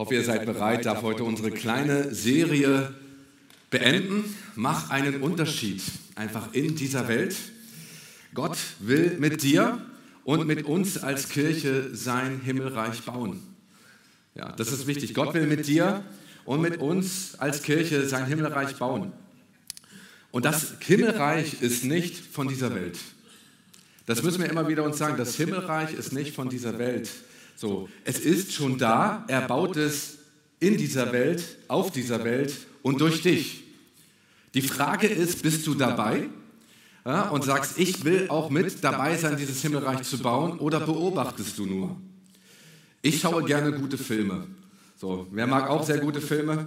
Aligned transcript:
hoffe, 0.00 0.14
ihr 0.14 0.24
seid 0.24 0.46
bereit, 0.46 0.86
darf 0.86 1.02
heute 1.02 1.24
unsere 1.24 1.50
kleine 1.50 2.14
Serie 2.14 2.94
beenden. 3.68 4.34
Mach 4.54 4.88
einen 4.88 5.20
Unterschied 5.20 5.82
einfach 6.14 6.54
in 6.54 6.74
dieser 6.74 7.06
Welt. 7.06 7.36
Gott 8.32 8.56
will 8.78 9.18
mit 9.18 9.42
dir 9.42 9.78
und 10.24 10.46
mit 10.46 10.64
uns 10.64 10.96
als 10.96 11.28
Kirche 11.28 11.94
sein 11.94 12.40
Himmelreich 12.42 13.02
bauen. 13.02 13.42
Ja, 14.34 14.52
das 14.52 14.72
ist 14.72 14.86
wichtig. 14.86 15.12
Gott 15.12 15.34
will 15.34 15.46
mit 15.46 15.66
dir 15.66 16.02
und 16.46 16.62
mit 16.62 16.78
uns 16.78 17.34
als 17.38 17.62
Kirche 17.62 18.08
sein 18.08 18.24
Himmelreich 18.24 18.76
bauen. 18.76 19.12
Und 20.30 20.46
das 20.46 20.76
Himmelreich 20.80 21.60
ist 21.60 21.84
nicht 21.84 22.16
von 22.16 22.48
dieser 22.48 22.74
Welt. 22.74 22.98
Das 24.06 24.22
müssen 24.22 24.40
wir 24.40 24.48
immer 24.48 24.66
wieder 24.66 24.82
uns 24.82 24.96
sagen. 24.96 25.18
Das 25.18 25.36
Himmelreich 25.36 25.92
ist 25.92 26.14
nicht 26.14 26.34
von 26.34 26.48
dieser 26.48 26.78
Welt. 26.78 27.10
So, 27.60 27.90
es 28.04 28.20
ist 28.20 28.54
schon 28.54 28.78
da. 28.78 29.22
Er 29.28 29.42
baut 29.42 29.76
es 29.76 30.16
in 30.60 30.78
dieser 30.78 31.12
Welt, 31.12 31.58
auf 31.68 31.90
dieser 31.90 32.24
Welt 32.24 32.54
und 32.80 33.02
durch 33.02 33.20
dich. 33.20 33.64
Die 34.54 34.62
Frage 34.62 35.06
ist, 35.06 35.42
bist 35.42 35.66
du 35.66 35.74
dabei? 35.74 36.30
Ja, 37.04 37.28
und 37.28 37.44
sagst, 37.44 37.78
ich 37.78 38.02
will 38.02 38.30
auch 38.30 38.48
mit 38.48 38.82
dabei 38.82 39.14
sein, 39.18 39.36
dieses 39.36 39.60
Himmelreich 39.60 40.04
zu 40.04 40.18
bauen, 40.20 40.58
oder 40.58 40.80
beobachtest 40.80 41.58
du 41.58 41.66
nur? 41.66 41.96
Ich 43.02 43.20
schaue 43.20 43.44
gerne 43.44 43.72
gute 43.72 43.98
Filme. 43.98 44.46
So, 44.96 45.26
wer 45.30 45.46
mag 45.46 45.68
auch 45.68 45.84
sehr 45.84 45.98
gute 45.98 46.22
Filme? 46.22 46.66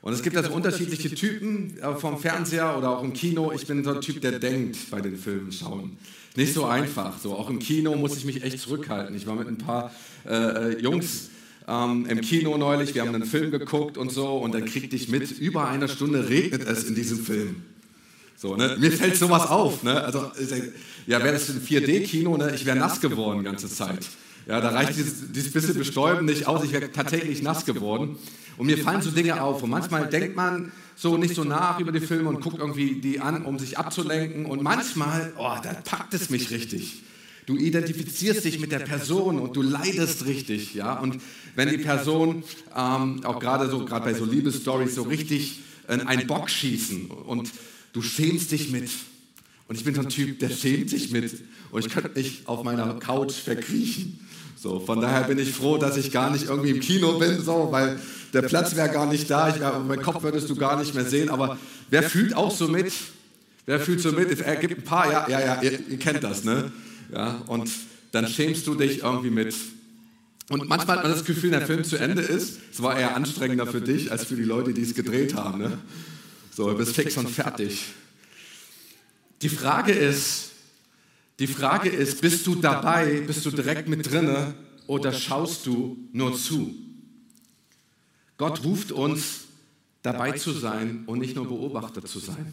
Und 0.00 0.14
es 0.14 0.22
gibt 0.22 0.36
also 0.36 0.52
unterschiedliche 0.52 1.14
Typen 1.14 1.78
äh, 1.78 1.94
vom 1.94 2.18
Fernseher 2.18 2.76
oder 2.76 2.90
auch 2.90 3.04
im 3.04 3.12
Kino. 3.12 3.52
Ich 3.52 3.66
bin 3.68 3.84
so 3.84 3.94
ein 3.94 4.00
Typ, 4.00 4.20
der 4.20 4.40
denkt 4.40 4.90
bei 4.90 5.00
den 5.00 5.16
Filmen 5.16 5.52
schauen. 5.52 5.96
Nicht 6.38 6.54
so 6.54 6.66
einfach. 6.66 7.18
So, 7.18 7.34
auch 7.34 7.50
im 7.50 7.58
Kino 7.58 7.96
muss 7.96 8.16
ich 8.16 8.24
mich 8.24 8.44
echt 8.44 8.60
zurückhalten. 8.60 9.16
Ich 9.16 9.26
war 9.26 9.34
mit 9.34 9.48
ein 9.48 9.58
paar 9.58 9.92
äh, 10.24 10.34
äh, 10.34 10.80
Jungs 10.80 11.30
ähm, 11.66 12.06
im 12.08 12.20
Kino 12.20 12.56
neulich, 12.56 12.94
wir 12.94 13.02
haben 13.02 13.12
einen 13.12 13.24
Film 13.24 13.50
geguckt 13.50 13.98
und 13.98 14.12
so, 14.12 14.36
und 14.36 14.54
dann 14.54 14.64
kriegte 14.64 14.94
ich 14.94 15.08
mit, 15.08 15.32
über 15.32 15.66
eine 15.66 15.88
Stunde 15.88 16.28
regnet 16.28 16.64
es 16.64 16.84
in 16.84 16.94
diesem 16.94 17.18
Film. 17.18 17.56
So, 18.36 18.54
ne? 18.54 18.76
Mir 18.78 18.92
fällt 18.92 19.16
sowas 19.16 19.48
auf. 19.48 19.82
Ne? 19.82 20.00
Also, 20.00 20.30
ja, 21.08 21.18
wäre 21.24 21.32
das 21.32 21.48
ein 21.48 21.60
4D-Kino, 21.60 22.36
ne? 22.36 22.54
ich 22.54 22.64
wäre 22.64 22.78
nass 22.78 23.00
geworden 23.00 23.40
die 23.40 23.44
ganze 23.44 23.68
Zeit. 23.68 24.06
Ja, 24.46 24.60
da 24.60 24.68
reicht 24.68 24.96
dieses, 24.96 25.32
dieses 25.32 25.52
bisschen 25.52 25.74
Bestäuben 25.74 26.24
nicht 26.24 26.46
aus, 26.46 26.62
ich 26.62 26.72
wäre 26.72 26.92
tatsächlich 26.92 27.42
nass 27.42 27.66
geworden. 27.66 28.16
Und 28.56 28.66
mir 28.66 28.78
fallen 28.78 29.02
so 29.02 29.10
Dinge 29.10 29.42
auf. 29.42 29.64
Und 29.64 29.70
manchmal 29.70 30.08
denkt 30.08 30.36
man 30.36 30.70
so 30.98 31.16
nicht 31.16 31.34
so 31.34 31.44
nach 31.44 31.78
über 31.78 31.92
die 31.92 32.00
Filme 32.00 32.28
und 32.28 32.40
guckt 32.40 32.58
irgendwie 32.58 32.96
die 32.96 33.20
an, 33.20 33.44
um 33.44 33.58
sich 33.58 33.78
abzulenken. 33.78 34.46
Und 34.46 34.62
manchmal, 34.62 35.32
oh, 35.38 35.54
da 35.62 35.74
packt 35.74 36.12
es 36.14 36.28
mich 36.28 36.50
richtig. 36.50 37.02
Du 37.46 37.56
identifizierst 37.56 38.44
dich 38.44 38.58
mit 38.58 38.72
der 38.72 38.80
Person 38.80 39.38
und 39.38 39.54
du 39.54 39.62
leidest 39.62 40.26
richtig, 40.26 40.74
ja. 40.74 40.98
Und 40.98 41.22
wenn 41.54 41.68
die 41.68 41.78
Person 41.78 42.42
ähm, 42.76 43.24
auch 43.24 43.38
gerade 43.38 43.70
so, 43.70 43.84
gerade 43.84 44.06
bei 44.06 44.14
so 44.14 44.24
Liebesstories 44.24 44.96
so 44.96 45.04
richtig 45.04 45.60
äh, 45.86 46.00
einen 46.00 46.26
Bock 46.26 46.50
schießen 46.50 47.10
und 47.10 47.50
du 47.92 48.02
schämst 48.02 48.50
dich 48.50 48.70
mit. 48.70 48.90
Und 49.68 49.76
ich 49.76 49.84
bin 49.84 49.94
so 49.94 50.00
ein 50.00 50.08
Typ, 50.08 50.40
der 50.40 50.50
schämt 50.50 50.90
sich 50.90 51.10
mit. 51.10 51.32
Und 51.70 51.86
ich 51.86 51.92
könnte 51.92 52.10
mich 52.14 52.42
auf 52.46 52.64
meiner 52.64 52.94
Couch 52.94 53.32
verkriechen. 53.32 54.18
So, 54.60 54.80
von 54.80 55.00
daher 55.00 55.22
bin 55.22 55.38
ich 55.38 55.52
froh, 55.52 55.78
dass 55.78 55.96
ich 55.96 56.10
gar 56.10 56.30
nicht 56.30 56.46
irgendwie 56.46 56.70
im 56.70 56.80
Kino 56.80 57.16
bin, 57.18 57.40
so, 57.40 57.68
weil 57.70 57.96
der 58.32 58.42
Platz 58.42 58.74
wäre 58.74 58.88
gar 58.88 59.06
nicht 59.06 59.30
da, 59.30 59.54
ich, 59.54 59.62
mein 59.86 60.02
Kopf 60.02 60.22
würdest 60.24 60.50
du 60.50 60.56
gar 60.56 60.78
nicht 60.80 60.94
mehr 60.96 61.04
sehen. 61.04 61.28
Aber 61.28 61.56
wer 61.90 62.02
fühlt 62.02 62.34
auch 62.34 62.50
so 62.50 62.66
mit? 62.66 62.92
Wer 63.66 63.78
fühlt 63.78 64.00
so 64.00 64.10
mit? 64.10 64.40
Er 64.40 64.56
gibt 64.56 64.78
ein 64.78 64.84
paar, 64.84 65.12
ja, 65.12 65.28
ja, 65.28 65.40
ja, 65.40 65.62
ihr, 65.62 65.88
ihr 65.88 65.98
kennt 65.98 66.24
das, 66.24 66.42
ne? 66.42 66.72
Ja, 67.12 67.42
und 67.46 67.70
dann 68.10 68.26
schämst 68.26 68.66
du 68.66 68.74
dich 68.74 69.02
irgendwie 69.02 69.30
mit. 69.30 69.54
Und 70.48 70.68
manchmal 70.68 70.96
hat 70.96 71.04
man 71.04 71.12
das 71.12 71.24
Gefühl, 71.24 71.52
wenn 71.52 71.58
der 71.58 71.66
Film 71.66 71.84
zu 71.84 71.96
Ende 71.96 72.22
ist, 72.22 72.58
es 72.72 72.82
war 72.82 72.98
eher 72.98 73.14
anstrengender 73.14 73.66
für 73.66 73.80
dich 73.80 74.10
als 74.10 74.24
für 74.24 74.34
die 74.34 74.42
Leute, 74.42 74.72
die 74.72 74.82
es 74.82 74.94
gedreht 74.94 75.34
haben. 75.34 75.58
Ne? 75.58 75.78
So, 76.56 76.68
du 76.68 76.76
bist 76.76 76.96
fix 76.96 77.16
und 77.16 77.30
fertig. 77.30 77.84
Die 79.42 79.50
Frage 79.50 79.92
ist, 79.92 80.47
die 81.38 81.46
Frage 81.46 81.88
ist, 81.88 82.20
bist 82.20 82.46
du 82.46 82.56
dabei, 82.56 83.20
bist 83.26 83.44
du 83.46 83.50
direkt 83.50 83.88
mit 83.88 84.10
drinne 84.10 84.54
oder 84.86 85.12
schaust 85.12 85.66
du 85.66 85.96
nur 86.12 86.36
zu? 86.36 86.74
Gott 88.36 88.64
ruft 88.64 88.92
uns, 88.92 89.48
dabei 90.02 90.32
zu 90.32 90.52
sein 90.52 91.04
und 91.06 91.18
nicht 91.18 91.36
nur 91.36 91.46
Beobachter 91.46 92.04
zu 92.04 92.18
sein. 92.18 92.52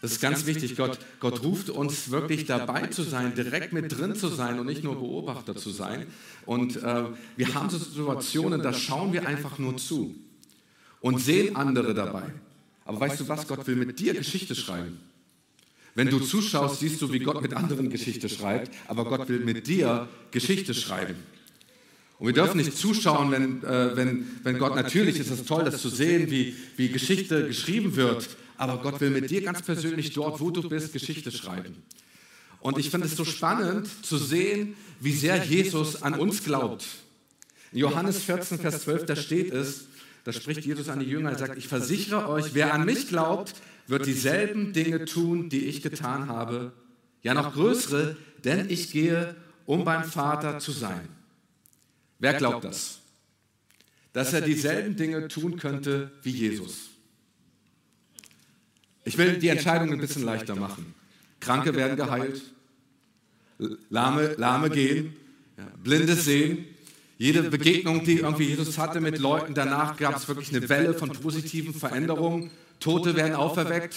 Das 0.00 0.12
ist 0.12 0.20
ganz 0.20 0.46
wichtig. 0.46 0.76
Gott, 0.76 0.98
Gott 1.18 1.42
ruft 1.42 1.70
uns 1.70 2.10
wirklich 2.10 2.46
dabei 2.46 2.86
zu 2.86 3.02
sein, 3.02 3.34
direkt 3.34 3.72
mit 3.72 3.96
drin 3.96 4.14
zu 4.14 4.28
sein 4.28 4.60
und 4.60 4.66
nicht 4.66 4.84
nur 4.84 4.94
Beobachter 4.94 5.56
zu 5.56 5.70
sein. 5.70 6.06
Und 6.46 6.76
äh, 6.76 7.04
wir 7.36 7.54
haben 7.54 7.68
so 7.68 7.78
Situationen, 7.78 8.62
da 8.62 8.72
schauen 8.72 9.12
wir 9.12 9.26
einfach 9.26 9.58
nur 9.58 9.76
zu 9.76 10.14
und 11.00 11.18
sehen 11.18 11.56
andere 11.56 11.94
dabei. 11.94 12.32
Aber 12.84 13.00
weißt 13.00 13.20
du 13.20 13.28
was? 13.28 13.48
Gott 13.48 13.66
will 13.66 13.76
mit 13.76 13.98
dir 13.98 14.14
Geschichte 14.14 14.54
schreiben. 14.54 15.00
Wenn 15.98 16.10
du 16.10 16.20
zuschaust, 16.20 16.78
siehst 16.78 17.02
du, 17.02 17.12
wie 17.12 17.18
Gott 17.18 17.42
mit 17.42 17.54
anderen 17.54 17.90
Geschichte 17.90 18.28
schreibt, 18.28 18.70
aber 18.86 19.04
Gott 19.04 19.28
will 19.28 19.40
mit 19.40 19.66
dir 19.66 20.08
Geschichte 20.30 20.72
schreiben. 20.72 21.16
Und 22.20 22.28
wir 22.28 22.34
dürfen 22.34 22.58
nicht 22.58 22.78
zuschauen, 22.78 23.32
wenn, 23.32 23.64
äh, 23.64 23.96
wenn, 23.96 24.24
wenn 24.44 24.58
Gott, 24.58 24.76
natürlich 24.76 25.18
ist 25.18 25.28
es 25.28 25.44
toll, 25.44 25.64
das 25.64 25.82
zu 25.82 25.88
sehen, 25.88 26.30
wie, 26.30 26.54
wie 26.76 26.88
Geschichte 26.90 27.48
geschrieben 27.48 27.96
wird, 27.96 28.28
aber 28.58 28.78
Gott 28.78 29.00
will 29.00 29.10
mit 29.10 29.28
dir 29.28 29.42
ganz 29.42 29.60
persönlich 29.62 30.12
dort, 30.12 30.38
wo 30.38 30.52
du 30.52 30.68
bist, 30.68 30.92
Geschichte 30.92 31.32
schreiben. 31.32 31.82
Und 32.60 32.78
ich 32.78 32.90
finde 32.90 33.08
es 33.08 33.16
so 33.16 33.24
spannend 33.24 33.88
zu 34.04 34.18
sehen, 34.18 34.76
wie 35.00 35.12
sehr 35.12 35.44
Jesus 35.44 36.00
an 36.00 36.14
uns 36.14 36.44
glaubt. 36.44 36.86
In 37.72 37.78
Johannes 37.80 38.22
14, 38.22 38.60
Vers 38.60 38.84
12, 38.84 39.04
da 39.04 39.16
steht 39.16 39.52
es, 39.52 39.88
da 40.22 40.30
spricht 40.30 40.64
Jesus 40.64 40.90
an 40.90 41.00
die 41.00 41.06
Jünger, 41.06 41.30
er 41.30 41.38
sagt, 41.38 41.58
ich 41.58 41.66
versichere 41.66 42.28
euch, 42.28 42.54
wer 42.54 42.72
an 42.72 42.84
mich 42.84 43.08
glaubt, 43.08 43.54
wird 43.88 44.06
dieselben 44.06 44.72
Dinge 44.72 45.04
tun, 45.04 45.48
die 45.48 45.66
ich 45.66 45.82
getan 45.82 46.28
habe, 46.28 46.72
ja 47.22 47.34
noch 47.34 47.54
größere, 47.54 48.16
denn 48.44 48.70
ich 48.70 48.90
gehe, 48.92 49.34
um 49.66 49.84
beim 49.84 50.04
Vater 50.04 50.58
zu 50.58 50.72
sein. 50.72 51.08
Wer 52.18 52.34
glaubt 52.34 52.64
das? 52.64 53.00
Dass 54.12 54.32
er 54.32 54.40
dieselben 54.40 54.96
Dinge 54.96 55.28
tun 55.28 55.58
könnte 55.58 56.10
wie 56.22 56.30
Jesus. 56.30 56.90
Ich 59.04 59.16
will 59.16 59.38
die 59.38 59.48
Entscheidung 59.48 59.92
ein 59.92 59.98
bisschen 59.98 60.24
leichter 60.24 60.54
machen. 60.54 60.94
Kranke 61.40 61.74
werden 61.74 61.96
geheilt, 61.96 62.42
Lahme, 63.88 64.34
Lahme 64.36 64.70
gehen, 64.70 65.16
Blinde 65.82 66.14
sehen. 66.14 66.66
Jede 67.16 67.42
Begegnung, 67.44 68.04
die 68.04 68.20
irgendwie 68.20 68.44
Jesus 68.44 68.78
hatte 68.78 69.00
mit 69.00 69.18
Leuten, 69.18 69.54
danach 69.54 69.96
gab 69.96 70.16
es 70.16 70.28
wirklich 70.28 70.50
eine 70.54 70.68
Welle 70.68 70.94
von 70.94 71.10
positiven 71.10 71.74
Veränderungen. 71.74 72.50
Tote 72.80 73.16
werden 73.16 73.34
auferweckt. 73.34 73.96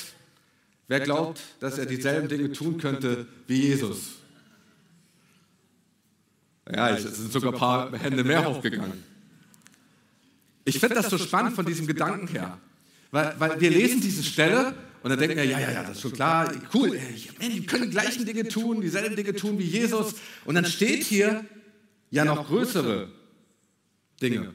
Wer 0.88 1.00
glaubt, 1.00 1.42
dass 1.59 1.78
er 1.78 1.86
dieselben 1.86 2.28
Dinge 2.28 2.52
tun 2.52 2.78
könnte 2.78 3.25
wie 3.47 3.62
Jesus? 3.62 4.16
Ja, 6.69 6.90
es 6.90 7.03
sind 7.03 7.31
sogar 7.31 7.53
ein 7.53 7.59
paar 7.59 7.97
Hände 7.97 8.24
mehr 8.24 8.46
hochgegangen. 8.46 9.03
Ich 10.66 10.80
finde 10.80 10.96
das 10.96 11.09
so 11.09 11.18
spannend 11.18 11.56
von 11.56 11.66
diesem 11.66 11.88
Gedanken 11.88 12.28
her. 12.28 12.58
Weil, 13.12 13.36
weil 13.40 13.59
wir 13.59 13.70
lesen 13.70 14.00
diese 14.02 14.24
Stelle 14.24 14.74
und 15.03 15.09
dann 15.09 15.20
denken 15.20 15.36
wir, 15.36 15.46
ja, 15.46 15.59
ja, 15.59 15.72
ja, 15.72 15.81
das 15.81 15.97
ist 15.97 16.02
schon 16.02 16.14
klar, 16.14 16.52
cool, 16.74 16.97
die 17.41 17.66
können 17.66 17.86
die 17.86 17.90
gleichen 17.90 18.25
Dinge 18.25 18.47
tun, 18.47 18.81
dieselben 18.81 19.16
Dinge 19.16 19.34
tun 19.34 19.58
wie 19.58 19.64
Jesus. 19.64 20.16
Und 20.46 20.56
dann 20.56 20.66
steht 20.66 21.03
hier 21.03 21.44
ja 22.09 22.24
noch 22.24 22.47
größere 22.47 23.09
Dinge. 24.22 24.53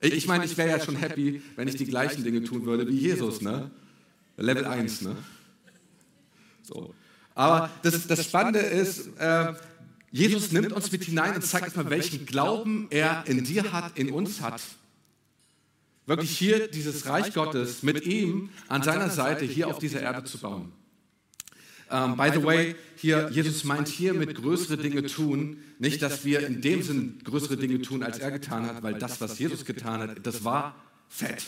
Ich 0.00 0.26
meine, 0.26 0.44
ich 0.46 0.56
wäre 0.56 0.70
ja 0.70 0.80
schon 0.80 0.96
happy, 0.96 1.42
wenn 1.56 1.68
ich 1.68 1.76
die 1.76 1.84
gleichen 1.84 2.24
Dinge 2.24 2.42
tun 2.42 2.64
würde 2.64 2.88
wie 2.88 2.96
Jesus, 2.96 3.42
ne? 3.42 3.70
Level 4.36 4.64
1, 4.64 5.02
ne? 5.02 5.16
So. 6.62 6.94
Aber 7.34 7.70
das, 7.82 8.06
das 8.06 8.24
Spannende 8.24 8.60
ist, 8.60 9.08
äh, 9.18 9.52
Jesus 10.10 10.52
nimmt 10.52 10.72
uns 10.72 10.90
mit 10.90 11.04
hinein 11.04 11.34
und 11.34 11.42
zeigt 11.42 11.66
uns 11.66 11.76
mal, 11.76 11.90
welchen 11.90 12.26
Glauben 12.26 12.86
er 12.90 13.24
in 13.26 13.44
dir 13.44 13.72
hat, 13.72 13.98
in 13.98 14.10
uns 14.10 14.40
hat. 14.40 14.60
Wirklich 16.06 16.36
hier 16.36 16.68
dieses 16.68 17.06
Reich 17.06 17.34
Gottes 17.34 17.82
mit 17.82 18.04
ihm 18.04 18.50
an 18.68 18.82
seiner 18.82 19.10
Seite 19.10 19.44
hier 19.44 19.68
auf 19.68 19.78
dieser 19.78 20.00
Erde 20.00 20.24
zu 20.24 20.38
bauen. 20.38 20.72
Um, 21.90 22.12
ähm, 22.12 22.16
by 22.16 22.30
the 22.32 22.44
way, 22.44 22.76
hier, 22.96 23.28
Jesus 23.32 23.64
meint 23.64 23.88
hier 23.88 24.14
mit 24.14 24.36
größere 24.36 24.76
Dinge 24.76 25.02
tun, 25.02 25.58
nicht, 25.80 26.02
dass 26.02 26.24
wir 26.24 26.46
in 26.46 26.60
dem 26.60 26.82
Sinn 26.82 27.18
größere 27.24 27.56
Dinge 27.56 27.82
tun, 27.82 28.04
als 28.04 28.18
er 28.20 28.30
getan 28.30 28.66
hat, 28.66 28.82
weil 28.82 28.94
das, 28.94 29.20
was 29.20 29.38
Jesus 29.40 29.64
getan 29.64 30.00
hat, 30.02 30.24
das 30.24 30.44
war 30.44 30.76
fett. 31.08 31.42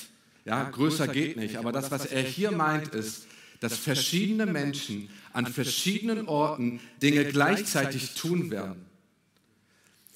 Ja, 0.44 0.68
größer 0.68 1.06
geht 1.06 1.36
nicht. 1.36 1.56
Aber 1.56 1.70
das, 1.70 1.92
was 1.92 2.06
er 2.06 2.22
hier 2.22 2.50
meint, 2.50 2.88
ist, 2.88 3.26
dass 3.60 3.76
verschiedene 3.76 4.46
Menschen 4.46 5.08
an 5.32 5.46
verschiedenen 5.46 6.26
Orten 6.26 6.80
Dinge 7.00 7.24
gleichzeitig 7.24 8.14
tun 8.14 8.50
werden. 8.50 8.84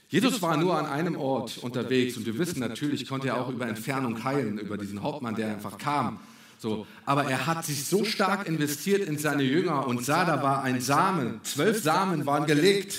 Jesus 0.09 0.43
war 0.43 0.57
nur 0.57 0.77
an 0.77 0.87
einem 0.87 1.17
Ort 1.17 1.59
unterwegs 1.59 2.17
und 2.17 2.27
wir 2.27 2.39
wissen 2.39 2.61
natürlich, 2.61 3.07
konnte 3.09 3.29
er 3.29 3.41
auch 3.41 3.49
über 3.49 3.67
Entfernung 3.67 4.25
heilen, 4.25 4.59
über 4.59 4.77
diesen 4.77 5.03
Hauptmann, 5.03 5.35
der 5.37 5.49
einfach 5.49 5.79
kam. 5.79 6.21
So, 6.59 6.87
aber 7.05 7.25
er 7.25 7.47
hat 7.47 7.65
sich 7.65 7.85
so 7.85 8.05
stark 8.05 8.49
investiert 8.49 9.07
in 9.07 9.19
seine 9.19 9.43
Jünger 9.43 9.87
und 9.87 10.05
sah, 10.05 10.25
da 10.25 10.43
war 10.43 10.63
ein 10.63 10.81
Samen, 10.81 11.41
zwölf 11.43 11.83
Samen 11.83 12.25
waren 12.25 12.47
gelegt, 12.47 12.97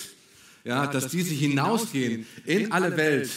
ja, 0.64 0.86
dass 0.86 1.08
diese 1.08 1.34
hinausgehen 1.34 2.28
in 2.46 2.72
alle 2.72 2.98
Welt, 2.98 3.30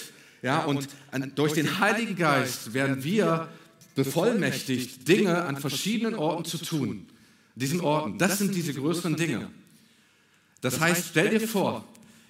Ja, 0.43 0.65
und 0.65 0.89
durch 1.35 1.53
den 1.53 1.81
Heiligen 1.81 2.17
Geist 2.17 2.73
werden 2.73 3.05
wir 3.05 3.49
bevollmächtigt, 3.95 5.07
Dinge 5.07 5.45
an 5.45 5.57
verschiedenen 5.57 6.15
Orten 6.15 6.45
zu 6.45 6.59
tun. 6.59 7.07
Diesen 7.55 7.81
Orten, 7.81 8.19
das 8.19 8.39
sind 8.39 8.55
diese 8.55 8.73
größeren 8.73 9.17
Dinge. 9.17 9.51
Das 10.61 10.81
heißt, 10.81 11.09
stell 11.11 11.31
dir 11.31 11.47
vor, 11.47 11.85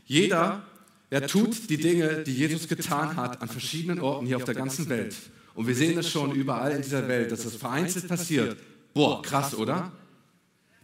jeder, 0.07 0.63
er 1.09 1.27
tut 1.27 1.71
die 1.71 1.77
Dinge, 1.77 2.25
die 2.25 2.35
Jesus 2.35 2.67
getan 2.69 3.17
hat, 3.17 3.43
an 3.43 3.49
verschiedenen 3.49 4.01
Orten 4.01 4.27
hier 4.27 4.37
auf 4.37 4.45
der 4.45 4.55
ganzen 4.55 4.89
Welt. 4.89 5.15
Und 5.61 5.67
wir 5.67 5.75
sehen 5.75 5.99
es 5.99 6.09
schon 6.09 6.33
überall 6.33 6.73
in 6.73 6.81
dieser 6.81 7.07
Welt, 7.07 7.31
dass 7.31 7.43
das 7.43 7.55
vereinzelt 7.55 8.09
passiert. 8.09 8.57
Boah, 8.95 9.21
krass, 9.21 9.55
oder? 9.55 9.93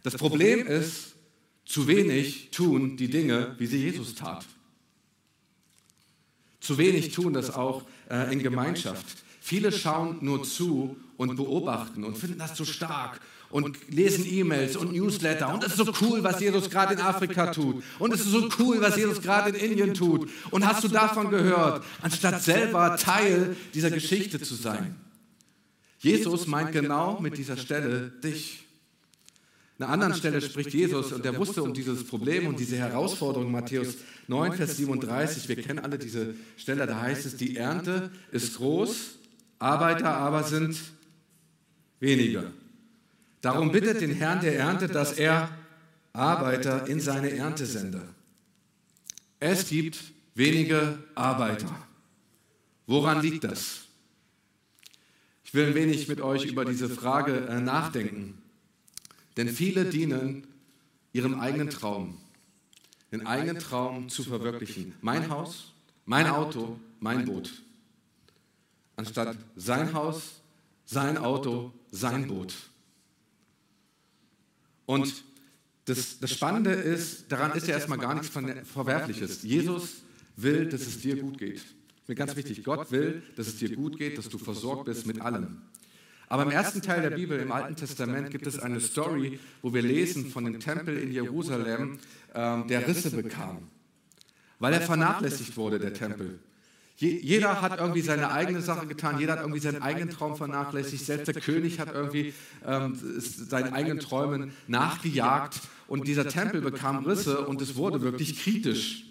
Das 0.03 0.15
Problem 0.17 0.67
ist, 0.67 1.15
zu 1.65 1.87
wenig 1.87 2.51
tun 2.51 2.95
die 2.95 3.09
Dinge, 3.09 3.55
wie 3.57 3.65
sie 3.65 3.79
Jesus 3.79 4.13
tat. 4.13 4.45
Zu 6.59 6.77
wenig 6.77 7.11
tun 7.11 7.33
das 7.33 7.49
auch 7.49 7.87
äh, 8.07 8.31
in 8.31 8.37
Gemeinschaft. 8.43 9.03
Viele 9.41 9.71
schauen 9.71 10.19
nur 10.21 10.43
zu 10.43 10.95
und 11.17 11.35
beobachten 11.35 12.03
und 12.03 12.15
finden 12.15 12.37
das 12.37 12.55
so 12.55 12.63
stark 12.63 13.19
und 13.49 13.77
lesen 13.89 14.25
E-Mails 14.27 14.75
und 14.75 14.93
Newsletter 14.93 15.53
und 15.53 15.63
es 15.63 15.71
ist 15.71 15.77
so 15.77 15.93
cool, 16.01 16.23
was 16.23 16.39
Jesus 16.39 16.69
gerade 16.69 16.93
in 16.93 16.99
Afrika 16.99 17.47
tut 17.47 17.83
und 17.99 18.13
es 18.13 18.21
ist 18.21 18.31
so 18.31 18.49
cool, 18.59 18.81
was 18.81 18.95
Jesus 18.97 19.21
gerade 19.21 19.49
in 19.49 19.71
Indien 19.71 19.93
tut 19.93 20.29
und 20.51 20.65
hast 20.65 20.83
du 20.83 20.87
davon 20.87 21.29
gehört, 21.29 21.83
anstatt 22.01 22.41
selber 22.41 22.97
Teil 22.97 23.55
dieser 23.73 23.91
Geschichte 23.91 24.39
zu 24.41 24.55
sein. 24.55 24.95
Jesus 25.99 26.47
meint 26.47 26.71
genau 26.71 27.19
mit 27.19 27.37
dieser 27.37 27.57
Stelle 27.57 28.11
dich. 28.23 28.63
An 29.79 29.83
einer 29.83 29.93
anderen 29.93 30.15
Stelle 30.15 30.41
spricht 30.41 30.73
Jesus 30.73 31.11
und 31.11 31.23
er 31.25 31.37
wusste 31.37 31.61
um 31.61 31.73
dieses 31.73 32.03
Problem 32.03 32.47
und 32.47 32.59
diese 32.59 32.77
Herausforderung, 32.77 33.51
Matthäus 33.51 33.97
9, 34.27 34.53
Vers 34.53 34.77
37. 34.77 35.47
Wir 35.47 35.61
kennen 35.61 35.79
alle 35.79 35.99
diese 35.99 36.33
Stelle, 36.57 36.87
da 36.87 36.99
heißt 36.99 37.27
es, 37.27 37.37
die 37.37 37.57
Ernte 37.57 38.09
ist 38.31 38.57
groß, 38.57 39.17
Arbeiter 39.59 40.15
aber 40.15 40.43
sind 40.43 40.77
weniger. 41.99 42.51
Darum 43.41 43.71
bittet 43.71 44.01
den 44.01 44.11
Herrn 44.11 44.41
der 44.41 44.57
Ernte, 44.57 44.87
dass 44.87 45.13
er 45.13 45.49
Arbeiter 46.13 46.87
in 46.87 46.99
seine 46.99 47.31
Ernte 47.31 47.65
sende. 47.65 48.01
Es 49.39 49.69
gibt 49.69 49.99
wenige 50.33 50.97
Arbeiter. 51.15 51.87
Woran 52.87 53.21
liegt 53.21 53.43
das? 53.43 53.81
Ich 55.43 55.53
will 55.53 55.67
ein 55.67 55.75
wenig 55.75 56.07
mit 56.07 56.19
euch 56.21 56.45
über 56.45 56.65
diese 56.65 56.89
Frage 56.89 57.47
äh, 57.47 57.61
nachdenken. 57.61 58.41
Denn 59.37 59.47
viele 59.47 59.85
dienen 59.85 60.47
ihrem 61.13 61.39
eigenen 61.39 61.69
Traum, 61.69 62.17
den 63.11 63.25
eigenen 63.25 63.59
Traum 63.59 64.09
zu 64.09 64.23
verwirklichen. 64.23 64.93
Mein 65.01 65.29
Haus, 65.29 65.73
mein 66.05 66.27
Auto, 66.27 66.79
mein 66.99 67.25
Boot. 67.25 67.61
Anstatt 68.95 69.37
sein 69.55 69.93
Haus, 69.93 70.41
sein 70.85 71.17
Auto, 71.17 71.71
sein 71.91 72.27
Boot. 72.27 72.53
Und 74.87 75.23
das, 75.85 76.17
das 76.19 76.31
Spannende 76.31 76.71
ist, 76.71 77.31
daran 77.31 77.51
ist 77.51 77.67
ja 77.67 77.75
erstmal 77.75 77.99
gar 77.99 78.15
nichts 78.15 78.29
Verwerfliches. 78.29 79.43
Jesus 79.43 80.01
will, 80.35 80.67
dass 80.67 80.81
es 80.81 81.01
dir 81.01 81.17
gut 81.17 81.37
geht. 81.37 81.61
Mir 82.07 82.15
ganz 82.15 82.35
wichtig, 82.37 82.63
Gott 82.63 82.89
will, 82.89 83.21
dass 83.35 83.47
es 83.47 83.57
dir 83.57 83.75
gut 83.75 83.97
geht, 83.97 84.17
dass 84.17 84.29
du 84.29 84.37
versorgt 84.37 84.85
bist 84.85 85.05
mit 85.05 85.21
allem. 85.21 85.61
Aber 86.29 86.43
im 86.43 86.51
ersten 86.51 86.81
Teil 86.81 87.01
der 87.01 87.11
Bibel, 87.11 87.37
im 87.39 87.51
Alten 87.51 87.75
Testament, 87.75 88.31
gibt 88.31 88.47
es 88.47 88.59
eine 88.59 88.79
Story, 88.79 89.39
wo 89.61 89.73
wir 89.73 89.81
lesen 89.81 90.29
von 90.29 90.45
dem 90.45 90.59
Tempel 90.59 90.97
in 90.97 91.11
Jerusalem, 91.11 91.99
ähm, 92.33 92.67
der 92.67 92.87
Risse 92.87 93.11
bekam, 93.11 93.67
weil 94.59 94.73
er 94.73 94.81
vernachlässigt 94.81 95.55
wurde, 95.57 95.79
der 95.79 95.93
Tempel. 95.93 96.39
Jeder 96.99 97.61
hat 97.61 97.79
irgendwie 97.79 98.01
seine 98.01 98.31
eigene 98.31 98.61
Sache 98.61 98.87
getan, 98.87 99.19
jeder 99.19 99.33
hat 99.33 99.41
irgendwie 99.41 99.59
seinen 99.59 99.83
eigenen 99.83 100.09
Traum 100.09 100.35
vernachlässigt, 100.35 101.05
selbst 101.05 101.27
der 101.27 101.41
König 101.41 101.79
hat 101.79 101.93
irgendwie 101.93 102.33
ähm, 102.65 102.97
seinen 103.19 103.71
eigenen 103.73 103.99
Träumen 103.99 104.51
nachgejagt 104.67 105.61
und 105.87 106.07
dieser 106.07 106.27
Tempel 106.27 106.59
bekam 106.59 107.05
Risse 107.05 107.45
und 107.45 107.61
es 107.61 107.75
wurde 107.75 108.01
wirklich 108.01 108.41
kritisch. 108.41 109.03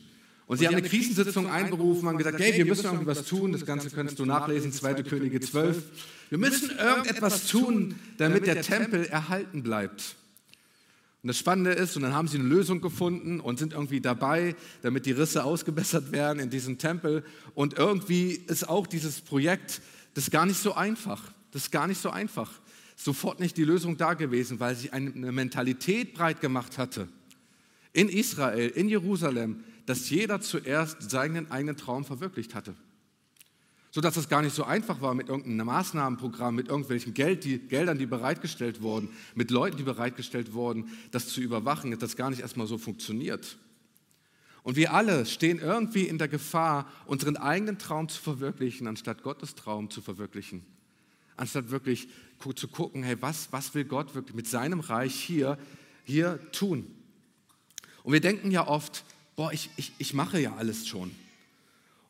Und 0.48 0.58
sie 0.58 0.66
haben 0.66 0.74
eine 0.74 0.88
Krisensitzung 0.88 1.48
einberufen, 1.48 2.08
haben 2.08 2.18
gesagt, 2.18 2.40
hey, 2.40 2.56
wir 2.56 2.66
müssen 2.66 2.86
irgendwie 2.86 3.06
was 3.06 3.24
tun, 3.24 3.52
das 3.52 3.64
Ganze 3.64 3.90
könntest 3.90 4.18
du 4.18 4.24
nachlesen, 4.24 4.72
2. 4.72 5.02
Könige 5.04 5.40
12. 5.40 5.82
Wir 6.28 6.38
müssen 6.38 6.76
irgendetwas 6.76 7.46
tun, 7.46 7.94
damit 8.16 8.48
der 8.48 8.62
Tempel 8.62 9.06
erhalten 9.06 9.62
bleibt. 9.62 10.16
Und 11.26 11.30
das 11.30 11.38
Spannende 11.38 11.72
ist, 11.72 11.96
und 11.96 12.02
dann 12.02 12.14
haben 12.14 12.28
sie 12.28 12.38
eine 12.38 12.46
Lösung 12.46 12.80
gefunden 12.80 13.40
und 13.40 13.58
sind 13.58 13.72
irgendwie 13.72 14.00
dabei, 14.00 14.54
damit 14.82 15.06
die 15.06 15.10
Risse 15.10 15.42
ausgebessert 15.42 16.12
werden 16.12 16.38
in 16.38 16.50
diesem 16.50 16.78
Tempel. 16.78 17.24
Und 17.56 17.76
irgendwie 17.76 18.34
ist 18.46 18.68
auch 18.68 18.86
dieses 18.86 19.22
Projekt, 19.22 19.82
das 20.14 20.26
ist 20.26 20.30
gar 20.30 20.46
nicht 20.46 20.60
so 20.60 20.74
einfach. 20.74 21.32
Das 21.50 21.62
ist 21.62 21.72
gar 21.72 21.88
nicht 21.88 22.00
so 22.00 22.10
einfach. 22.10 22.52
Sofort 22.94 23.40
nicht 23.40 23.56
die 23.56 23.64
Lösung 23.64 23.96
da 23.96 24.14
gewesen, 24.14 24.60
weil 24.60 24.76
sich 24.76 24.92
eine 24.92 25.32
Mentalität 25.32 26.14
breit 26.14 26.40
gemacht 26.40 26.78
hatte. 26.78 27.08
In 27.92 28.08
Israel, 28.08 28.68
in 28.68 28.88
Jerusalem, 28.88 29.64
dass 29.84 30.08
jeder 30.08 30.40
zuerst 30.40 31.10
seinen 31.10 31.50
eigenen 31.50 31.76
Traum 31.76 32.04
verwirklicht 32.04 32.54
hatte. 32.54 32.76
Sodass 33.96 34.18
es 34.18 34.28
gar 34.28 34.42
nicht 34.42 34.54
so 34.54 34.62
einfach 34.62 35.00
war 35.00 35.14
mit 35.14 35.30
irgendeinem 35.30 35.68
Maßnahmenprogramm, 35.68 36.54
mit 36.54 36.68
irgendwelchen 36.68 37.14
Geld, 37.14 37.44
die, 37.44 37.58
Geldern, 37.58 37.96
die 37.96 38.04
bereitgestellt 38.04 38.82
wurden, 38.82 39.08
mit 39.34 39.50
Leuten, 39.50 39.78
die 39.78 39.84
bereitgestellt 39.84 40.52
wurden, 40.52 40.90
das 41.12 41.28
zu 41.28 41.40
überwachen, 41.40 41.92
dass 41.92 42.00
das 42.00 42.14
gar 42.14 42.28
nicht 42.28 42.40
erstmal 42.40 42.66
so 42.66 42.76
funktioniert. 42.76 43.56
Und 44.64 44.76
wir 44.76 44.92
alle 44.92 45.24
stehen 45.24 45.60
irgendwie 45.60 46.02
in 46.02 46.18
der 46.18 46.28
Gefahr, 46.28 46.92
unseren 47.06 47.38
eigenen 47.38 47.78
Traum 47.78 48.10
zu 48.10 48.20
verwirklichen, 48.20 48.86
anstatt 48.86 49.22
Gottes 49.22 49.54
Traum 49.54 49.88
zu 49.88 50.02
verwirklichen. 50.02 50.62
Anstatt 51.38 51.70
wirklich 51.70 52.06
zu 52.54 52.68
gucken, 52.68 53.02
hey, 53.02 53.16
was, 53.20 53.48
was 53.50 53.74
will 53.74 53.86
Gott 53.86 54.14
wirklich 54.14 54.36
mit 54.36 54.46
seinem 54.46 54.80
Reich 54.80 55.14
hier, 55.14 55.56
hier 56.04 56.38
tun? 56.52 56.86
Und 58.02 58.12
wir 58.12 58.20
denken 58.20 58.50
ja 58.50 58.68
oft, 58.68 59.06
boah, 59.36 59.54
ich, 59.54 59.70
ich, 59.76 59.94
ich 59.96 60.12
mache 60.12 60.38
ja 60.38 60.54
alles 60.56 60.86
schon. 60.86 61.12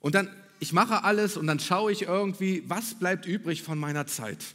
Und 0.00 0.16
dann, 0.16 0.28
ich 0.58 0.72
mache 0.72 1.04
alles 1.04 1.36
und 1.36 1.46
dann 1.46 1.60
schaue 1.60 1.92
ich 1.92 2.02
irgendwie, 2.02 2.64
was 2.66 2.94
bleibt 2.94 3.26
übrig 3.26 3.62
von 3.62 3.78
meiner 3.78 4.06
Zeit? 4.06 4.54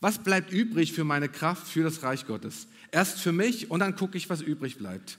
Was 0.00 0.18
bleibt 0.18 0.52
übrig 0.52 0.92
für 0.92 1.04
meine 1.04 1.28
Kraft, 1.28 1.66
für 1.66 1.82
das 1.82 2.02
Reich 2.02 2.26
Gottes? 2.26 2.68
Erst 2.92 3.20
für 3.20 3.32
mich 3.32 3.70
und 3.70 3.80
dann 3.80 3.96
gucke 3.96 4.16
ich, 4.16 4.30
was 4.30 4.40
übrig 4.40 4.78
bleibt. 4.78 5.18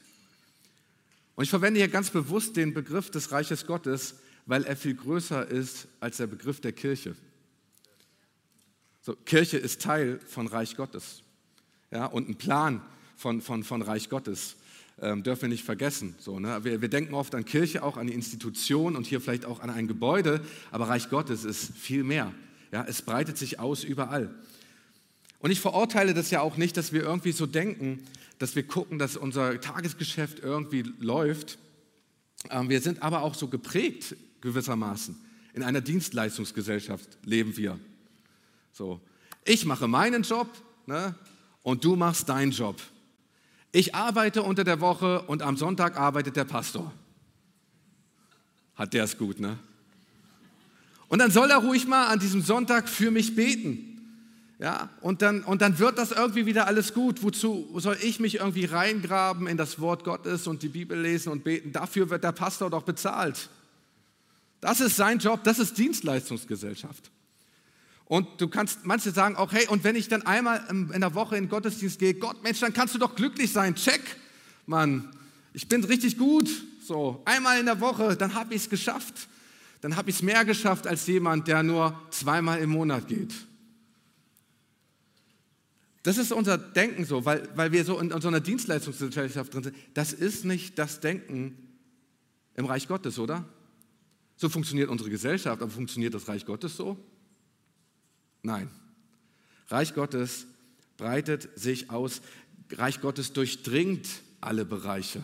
Und 1.35 1.43
ich 1.43 1.49
verwende 1.49 1.79
hier 1.79 1.89
ganz 1.89 2.09
bewusst 2.09 2.55
den 2.55 2.73
Begriff 2.73 3.11
des 3.11 3.31
Reiches 3.31 3.65
Gottes, 3.65 4.15
weil 4.45 4.63
er 4.63 4.75
viel 4.75 4.95
größer 4.95 5.47
ist 5.47 5.87
als 5.99 6.17
der 6.17 6.27
Begriff 6.27 6.59
der 6.61 6.71
Kirche. 6.71 7.15
So, 9.01 9.15
Kirche 9.15 9.57
ist 9.57 9.81
Teil 9.81 10.19
von 10.27 10.47
Reich 10.47 10.75
Gottes 10.75 11.23
ja, 11.91 12.05
und 12.05 12.29
ein 12.29 12.35
Plan 12.35 12.81
von, 13.15 13.41
von, 13.41 13.63
von 13.63 13.81
Reich 13.81 14.09
Gottes 14.09 14.55
ähm, 15.01 15.23
dürfen 15.23 15.43
wir 15.43 15.49
nicht 15.49 15.63
vergessen. 15.63 16.15
So, 16.19 16.39
ne? 16.39 16.63
wir, 16.63 16.81
wir 16.81 16.89
denken 16.89 17.13
oft 17.13 17.33
an 17.35 17.45
Kirche, 17.45 17.83
auch 17.83 17.97
an 17.97 18.07
die 18.07 18.13
Institution 18.13 18.95
und 18.95 19.07
hier 19.07 19.21
vielleicht 19.21 19.45
auch 19.45 19.61
an 19.61 19.69
ein 19.69 19.87
Gebäude, 19.87 20.41
aber 20.71 20.89
Reich 20.89 21.09
Gottes 21.09 21.45
ist 21.45 21.75
viel 21.77 22.03
mehr. 22.03 22.33
Ja? 22.71 22.85
Es 22.87 23.01
breitet 23.01 23.37
sich 23.37 23.59
aus 23.59 23.83
überall. 23.83 24.33
Und 25.39 25.51
ich 25.51 25.61
verurteile 25.61 26.13
das 26.13 26.31
ja 26.31 26.41
auch 26.41 26.57
nicht, 26.57 26.75
dass 26.75 26.91
wir 26.91 27.01
irgendwie 27.01 27.31
so 27.31 27.45
denken, 27.45 28.03
dass 28.39 28.55
wir 28.55 28.63
gucken, 28.63 28.99
dass 28.99 29.15
unser 29.15 29.59
Tagesgeschäft 29.59 30.39
irgendwie 30.39 30.83
läuft. 30.99 31.57
Ähm, 32.49 32.69
wir 32.69 32.81
sind 32.81 33.01
aber 33.01 33.21
auch 33.21 33.35
so 33.35 33.47
geprägt 33.47 34.15
gewissermaßen. 34.41 35.15
In 35.53 35.63
einer 35.63 35.81
Dienstleistungsgesellschaft 35.81 37.17
leben 37.23 37.55
wir. 37.57 37.79
So, 38.71 39.01
ich 39.45 39.65
mache 39.65 39.87
meinen 39.87 40.23
Job 40.23 40.49
ne, 40.85 41.15
und 41.63 41.83
du 41.83 41.95
machst 41.95 42.29
deinen 42.29 42.51
Job. 42.51 42.79
Ich 43.71 43.93
arbeite 43.93 44.43
unter 44.43 44.63
der 44.63 44.81
Woche 44.81 45.21
und 45.23 45.41
am 45.41 45.57
Sonntag 45.57 45.97
arbeitet 45.97 46.35
der 46.35 46.45
Pastor. 46.45 46.91
Hat 48.75 48.93
der 48.93 49.03
es 49.03 49.17
gut, 49.17 49.39
ne? 49.39 49.57
Und 51.07 51.19
dann 51.19 51.31
soll 51.31 51.49
er 51.49 51.57
ruhig 51.57 51.87
mal 51.87 52.07
an 52.07 52.19
diesem 52.19 52.41
Sonntag 52.41 52.87
für 52.87 53.11
mich 53.11 53.35
beten. 53.35 53.85
Ja, 54.59 54.89
und 55.01 55.21
dann, 55.21 55.43
und 55.43 55.61
dann 55.61 55.79
wird 55.79 55.97
das 55.97 56.11
irgendwie 56.11 56.45
wieder 56.45 56.67
alles 56.67 56.93
gut. 56.93 57.23
Wozu 57.23 57.69
soll 57.79 57.97
ich 58.01 58.19
mich 58.19 58.35
irgendwie 58.35 58.65
reingraben 58.65 59.47
in 59.47 59.57
das 59.57 59.79
Wort 59.79 60.03
Gottes 60.03 60.47
und 60.47 60.63
die 60.63 60.67
Bibel 60.67 60.99
lesen 60.99 61.31
und 61.31 61.43
beten? 61.43 61.71
Dafür 61.71 62.09
wird 62.09 62.23
der 62.23 62.33
Pastor 62.33 62.69
doch 62.69 62.83
bezahlt. 62.83 63.49
Das 64.59 64.81
ist 64.81 64.97
sein 64.97 65.19
Job, 65.19 65.43
das 65.43 65.59
ist 65.59 65.77
Dienstleistungsgesellschaft. 65.77 67.09
Und 68.09 68.41
du 68.41 68.47
kannst, 68.47 68.87
manche 68.87 69.11
sagen 69.11 69.35
auch, 69.35 69.51
hey, 69.51 69.67
und 69.67 69.83
wenn 69.83 69.95
ich 69.95 70.07
dann 70.07 70.23
einmal 70.23 70.65
in 70.67 70.99
der 70.99 71.13
Woche 71.13 71.37
in 71.37 71.43
den 71.43 71.49
Gottesdienst 71.49 71.99
gehe, 71.99 72.15
Gott, 72.15 72.41
Mensch, 72.41 72.59
dann 72.59 72.73
kannst 72.73 72.95
du 72.95 72.97
doch 72.97 73.13
glücklich 73.13 73.53
sein. 73.53 73.75
Check, 73.75 74.01
Mann, 74.65 75.15
ich 75.53 75.69
bin 75.69 75.83
richtig 75.83 76.17
gut. 76.17 76.49
So, 76.83 77.21
einmal 77.25 77.59
in 77.59 77.67
der 77.67 77.79
Woche, 77.79 78.17
dann 78.17 78.33
habe 78.33 78.55
ich 78.55 78.63
es 78.63 78.69
geschafft. 78.69 79.27
Dann 79.81 79.95
habe 79.95 80.09
ich 80.09 80.15
es 80.15 80.21
mehr 80.23 80.43
geschafft 80.43 80.87
als 80.87 81.05
jemand, 81.05 81.47
der 81.47 81.61
nur 81.61 82.01
zweimal 82.09 82.57
im 82.57 82.71
Monat 82.71 83.07
geht. 83.07 83.31
Das 86.01 86.17
ist 86.17 86.31
unser 86.31 86.57
Denken 86.57 87.05
so, 87.05 87.25
weil, 87.25 87.47
weil 87.53 87.71
wir 87.71 87.85
so 87.85 87.99
in, 87.99 88.09
in 88.09 88.21
so 88.21 88.27
einer 88.27 88.39
Dienstleistungsgesellschaft 88.39 89.53
drin 89.53 89.65
sind. 89.65 89.75
Das 89.93 90.13
ist 90.13 90.45
nicht 90.45 90.79
das 90.79 90.99
Denken 90.99 91.55
im 92.55 92.65
Reich 92.65 92.87
Gottes, 92.87 93.19
oder? 93.19 93.47
So 94.35 94.49
funktioniert 94.49 94.89
unsere 94.89 95.11
Gesellschaft, 95.11 95.61
aber 95.61 95.69
funktioniert 95.69 96.15
das 96.15 96.27
Reich 96.27 96.43
Gottes 96.43 96.75
so? 96.75 96.97
Nein. 98.43 98.69
Reich 99.67 99.93
Gottes 99.93 100.45
breitet 100.97 101.49
sich 101.55 101.89
aus. 101.89 102.21
Reich 102.71 103.01
Gottes 103.01 103.33
durchdringt 103.33 104.07
alle 104.41 104.65
Bereiche. 104.65 105.23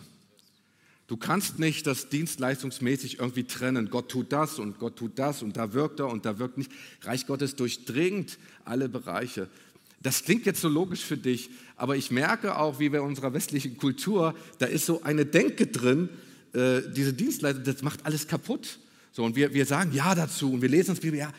Du 1.06 1.16
kannst 1.16 1.60
nicht 1.60 1.86
das 1.86 2.08
dienstleistungsmäßig 2.08 3.20
irgendwie 3.20 3.44
trennen. 3.44 3.90
Gott 3.90 4.08
tut 4.08 4.32
das 4.32 4.58
und 4.58 4.78
Gott 4.78 4.96
tut 4.96 5.18
das 5.18 5.42
und 5.42 5.56
da 5.56 5.72
wirkt 5.72 6.00
er 6.00 6.08
und 6.08 6.24
da 6.24 6.38
wirkt 6.38 6.58
nicht. 6.58 6.72
Reich 7.02 7.26
Gottes 7.26 7.54
durchdringt 7.54 8.38
alle 8.64 8.88
Bereiche. 8.88 9.48
Das 10.02 10.24
klingt 10.24 10.46
jetzt 10.46 10.60
so 10.60 10.68
logisch 10.68 11.04
für 11.04 11.16
dich, 11.16 11.50
aber 11.76 11.96
ich 11.96 12.10
merke 12.10 12.58
auch, 12.58 12.80
wie 12.80 12.88
bei 12.88 13.00
unserer 13.00 13.32
westlichen 13.32 13.76
Kultur, 13.76 14.34
da 14.58 14.66
ist 14.66 14.86
so 14.86 15.02
eine 15.02 15.26
Denke 15.26 15.68
drin, 15.68 16.08
äh, 16.52 16.82
diese 16.94 17.12
Dienstleistung, 17.12 17.64
das 17.64 17.82
macht 17.82 18.04
alles 18.04 18.26
kaputt. 18.26 18.78
So, 19.12 19.24
und 19.24 19.36
wir, 19.36 19.54
wir 19.54 19.64
sagen 19.64 19.92
Ja 19.92 20.14
dazu 20.14 20.52
und 20.52 20.62
wir 20.62 20.68
lesen 20.68 20.90
uns 20.90 21.00
Bibel, 21.00 21.18
ja, 21.18 21.32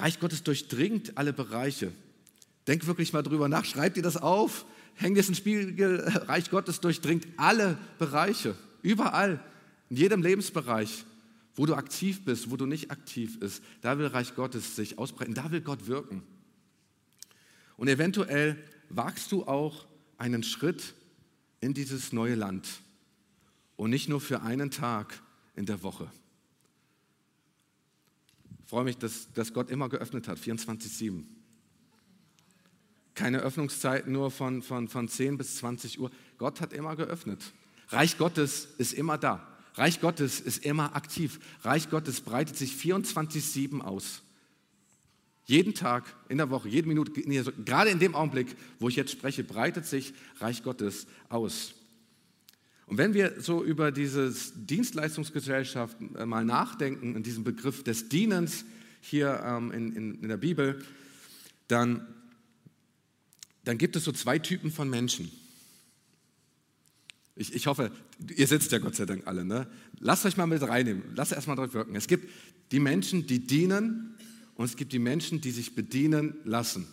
Reich 0.00 0.20
Gottes 0.20 0.42
durchdringt 0.42 1.16
alle 1.16 1.32
Bereiche. 1.32 1.92
Denk 2.66 2.86
wirklich 2.86 3.12
mal 3.12 3.22
drüber 3.22 3.48
nach, 3.48 3.64
schreib 3.64 3.94
dir 3.94 4.02
das 4.02 4.16
auf, 4.16 4.66
häng 4.94 5.14
dir 5.14 5.20
es 5.20 5.28
in 5.28 5.34
Spiegel, 5.34 6.00
Reich 6.28 6.50
Gottes 6.50 6.80
durchdringt 6.80 7.26
alle 7.36 7.78
Bereiche, 7.98 8.54
überall, 8.82 9.42
in 9.90 9.96
jedem 9.96 10.22
Lebensbereich, 10.22 11.04
wo 11.54 11.66
du 11.66 11.74
aktiv 11.74 12.24
bist, 12.24 12.50
wo 12.50 12.56
du 12.56 12.66
nicht 12.66 12.90
aktiv 12.90 13.40
bist, 13.40 13.62
da 13.80 13.98
will 13.98 14.06
Reich 14.06 14.34
Gottes 14.34 14.76
sich 14.76 14.98
ausbreiten, 14.98 15.34
da 15.34 15.50
will 15.50 15.62
Gott 15.62 15.86
wirken. 15.86 16.22
Und 17.76 17.88
eventuell 17.88 18.56
wagst 18.90 19.32
du 19.32 19.44
auch 19.44 19.86
einen 20.18 20.42
Schritt 20.42 20.94
in 21.60 21.74
dieses 21.74 22.12
neue 22.12 22.34
Land 22.34 22.68
und 23.76 23.90
nicht 23.90 24.08
nur 24.08 24.20
für 24.20 24.42
einen 24.42 24.70
Tag 24.70 25.22
in 25.56 25.66
der 25.66 25.82
Woche. 25.82 26.10
Ich 28.68 28.70
freue 28.70 28.84
mich, 28.84 28.98
dass, 28.98 29.32
dass 29.32 29.54
Gott 29.54 29.70
immer 29.70 29.88
geöffnet 29.88 30.28
hat, 30.28 30.36
24-7. 30.36 31.24
Keine 33.14 33.38
Öffnungszeiten 33.38 34.12
nur 34.12 34.30
von, 34.30 34.60
von, 34.60 34.88
von 34.88 35.08
10 35.08 35.38
bis 35.38 35.56
20 35.56 35.98
Uhr. 35.98 36.10
Gott 36.36 36.60
hat 36.60 36.74
immer 36.74 36.94
geöffnet. 36.94 37.54
Reich 37.88 38.18
Gottes 38.18 38.68
ist 38.76 38.92
immer 38.92 39.16
da. 39.16 39.48
Reich 39.72 40.02
Gottes 40.02 40.38
ist 40.38 40.66
immer 40.66 40.94
aktiv. 40.94 41.40
Reich 41.62 41.88
Gottes 41.88 42.20
breitet 42.20 42.58
sich 42.58 42.74
24-7 42.74 43.80
aus. 43.80 44.20
Jeden 45.46 45.72
Tag, 45.72 46.04
in 46.28 46.36
der 46.36 46.50
Woche, 46.50 46.68
jede 46.68 46.88
Minute, 46.88 47.22
gerade 47.64 47.88
in 47.88 47.98
dem 47.98 48.14
Augenblick, 48.14 48.54
wo 48.80 48.90
ich 48.90 48.96
jetzt 48.96 49.12
spreche, 49.12 49.44
breitet 49.44 49.86
sich 49.86 50.12
Reich 50.40 50.62
Gottes 50.62 51.06
aus. 51.30 51.72
Und 52.88 52.96
wenn 52.96 53.12
wir 53.12 53.40
so 53.40 53.62
über 53.62 53.92
diese 53.92 54.34
Dienstleistungsgesellschaft 54.56 55.98
äh, 56.16 56.24
mal 56.24 56.44
nachdenken, 56.44 57.16
in 57.16 57.22
diesem 57.22 57.44
Begriff 57.44 57.84
des 57.84 58.08
Dienens 58.08 58.64
hier 59.02 59.42
ähm, 59.44 59.72
in, 59.72 59.94
in, 59.94 60.22
in 60.22 60.28
der 60.28 60.38
Bibel, 60.38 60.82
dann, 61.68 62.06
dann 63.64 63.76
gibt 63.76 63.94
es 63.96 64.04
so 64.04 64.12
zwei 64.12 64.38
Typen 64.38 64.72
von 64.72 64.88
Menschen. 64.88 65.30
Ich, 67.36 67.54
ich, 67.54 67.66
hoffe, 67.66 67.92
ihr 68.34 68.46
sitzt 68.46 68.72
ja 68.72 68.78
Gott 68.78 68.96
sei 68.96 69.04
Dank 69.04 69.26
alle. 69.26 69.44
Ne? 69.44 69.68
Lasst 70.00 70.24
euch 70.24 70.38
mal 70.38 70.46
mit 70.46 70.62
reinnehmen. 70.62 71.02
Lasst 71.14 71.32
erst 71.32 71.46
mal 71.46 71.56
drauf 71.56 71.74
wirken. 71.74 71.94
Es 71.94 72.08
gibt 72.08 72.30
die 72.72 72.80
Menschen, 72.80 73.26
die 73.26 73.46
dienen 73.46 74.14
und 74.54 74.64
es 74.64 74.76
gibt 74.76 74.94
die 74.94 74.98
Menschen, 74.98 75.42
die 75.42 75.50
sich 75.50 75.74
bedienen 75.74 76.34
lassen. 76.44 76.88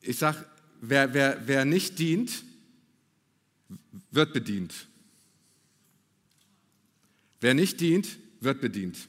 Ich 0.00 0.16
sage, 0.16 0.44
wer, 0.80 1.12
wer, 1.12 1.42
wer 1.46 1.66
nicht 1.66 1.98
dient, 1.98 2.42
wird 4.10 4.32
bedient. 4.32 4.88
Wer 7.40 7.54
nicht 7.54 7.80
dient, 7.80 8.18
wird 8.40 8.60
bedient. 8.60 9.08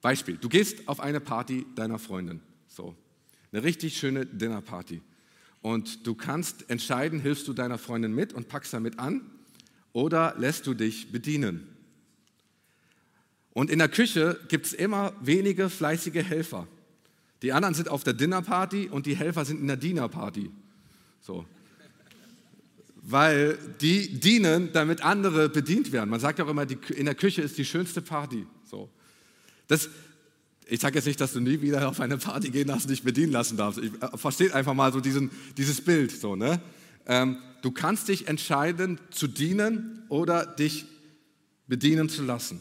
Beispiel, 0.00 0.36
du 0.36 0.48
gehst 0.48 0.88
auf 0.88 1.00
eine 1.00 1.20
Party 1.20 1.66
deiner 1.74 1.98
Freundin, 1.98 2.40
so, 2.66 2.96
eine 3.52 3.62
richtig 3.62 3.96
schöne 3.96 4.26
Dinnerparty. 4.26 5.00
Und 5.60 6.06
du 6.06 6.14
kannst 6.14 6.68
entscheiden, 6.70 7.20
hilfst 7.20 7.46
du 7.46 7.52
deiner 7.52 7.78
Freundin 7.78 8.14
mit 8.14 8.32
und 8.32 8.48
packst 8.48 8.72
damit 8.72 8.98
an 8.98 9.20
oder 9.92 10.34
lässt 10.38 10.66
du 10.66 10.74
dich 10.74 11.12
bedienen. 11.12 11.68
Und 13.52 13.70
in 13.70 13.78
der 13.78 13.88
Küche 13.88 14.40
gibt 14.48 14.66
es 14.66 14.72
immer 14.72 15.12
wenige 15.20 15.70
fleißige 15.70 16.24
Helfer. 16.24 16.66
Die 17.42 17.52
anderen 17.52 17.74
sind 17.74 17.88
auf 17.88 18.02
der 18.02 18.14
Dinnerparty 18.14 18.88
und 18.88 19.06
die 19.06 19.16
Helfer 19.16 19.44
sind 19.44 19.60
in 19.60 19.66
der 19.66 19.76
Dienerparty. 19.76 20.50
So. 21.20 21.44
Weil 23.02 23.58
die 23.80 24.20
dienen, 24.20 24.72
damit 24.72 25.02
andere 25.04 25.48
bedient 25.48 25.90
werden. 25.90 26.08
Man 26.08 26.20
sagt 26.20 26.40
auch 26.40 26.48
immer, 26.48 26.66
die, 26.66 26.78
in 26.94 27.04
der 27.04 27.16
Küche 27.16 27.42
ist 27.42 27.58
die 27.58 27.64
schönste 27.64 28.00
Party. 28.00 28.46
So. 28.64 28.88
Das, 29.66 29.88
ich 30.66 30.80
sage 30.80 30.94
jetzt 30.94 31.06
nicht, 31.06 31.20
dass 31.20 31.32
du 31.32 31.40
nie 31.40 31.60
wieder 31.60 31.88
auf 31.88 32.00
eine 32.00 32.16
Party 32.16 32.50
gehen 32.50 32.68
darfst 32.68 32.86
und 32.86 32.90
dich 32.90 33.02
bedienen 33.02 33.32
lassen 33.32 33.56
darfst. 33.56 33.80
Ich 33.80 33.92
äh, 34.00 34.16
verstehe 34.16 34.54
einfach 34.54 34.74
mal 34.74 34.92
so 34.92 35.00
diesen, 35.00 35.30
dieses 35.56 35.80
Bild. 35.80 36.12
So, 36.12 36.36
ne? 36.36 36.60
Ähm, 37.06 37.38
du 37.62 37.72
kannst 37.72 38.06
dich 38.06 38.28
entscheiden, 38.28 39.00
zu 39.10 39.26
dienen 39.26 40.04
oder 40.08 40.46
dich 40.46 40.86
bedienen 41.66 42.08
zu 42.08 42.22
lassen. 42.22 42.60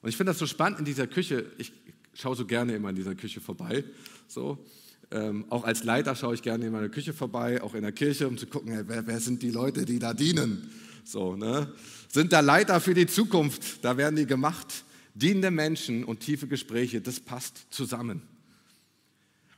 Und 0.00 0.10
ich 0.10 0.16
finde 0.16 0.30
das 0.30 0.38
so 0.38 0.46
spannend 0.46 0.78
in 0.78 0.84
dieser 0.84 1.06
Küche. 1.06 1.50
Ich 1.58 1.72
schaue 2.12 2.36
so 2.36 2.46
gerne 2.46 2.74
immer 2.74 2.90
in 2.90 2.96
dieser 2.96 3.14
Küche 3.14 3.40
vorbei. 3.40 3.82
So. 4.28 4.64
Ähm, 5.10 5.44
auch 5.50 5.64
als 5.64 5.84
Leiter 5.84 6.16
schaue 6.16 6.34
ich 6.34 6.42
gerne 6.42 6.66
in 6.66 6.72
meiner 6.72 6.88
Küche 6.88 7.12
vorbei, 7.12 7.62
auch 7.62 7.74
in 7.74 7.82
der 7.82 7.92
Kirche, 7.92 8.26
um 8.26 8.38
zu 8.38 8.46
gucken, 8.46 8.72
hey, 8.72 8.84
wer, 8.86 9.06
wer, 9.06 9.20
sind 9.20 9.42
die 9.42 9.50
Leute, 9.50 9.84
die 9.84 9.98
da 9.98 10.14
dienen? 10.14 10.70
So, 11.04 11.36
ne? 11.36 11.72
Sind 12.08 12.32
da 12.32 12.40
Leiter 12.40 12.80
für 12.80 12.94
die 12.94 13.06
Zukunft? 13.06 13.84
Da 13.84 13.96
werden 13.96 14.16
die 14.16 14.26
gemacht. 14.26 14.84
Dienende 15.14 15.50
Menschen 15.50 16.04
und 16.04 16.20
tiefe 16.20 16.48
Gespräche, 16.48 17.00
das 17.00 17.20
passt 17.20 17.66
zusammen. 17.70 18.22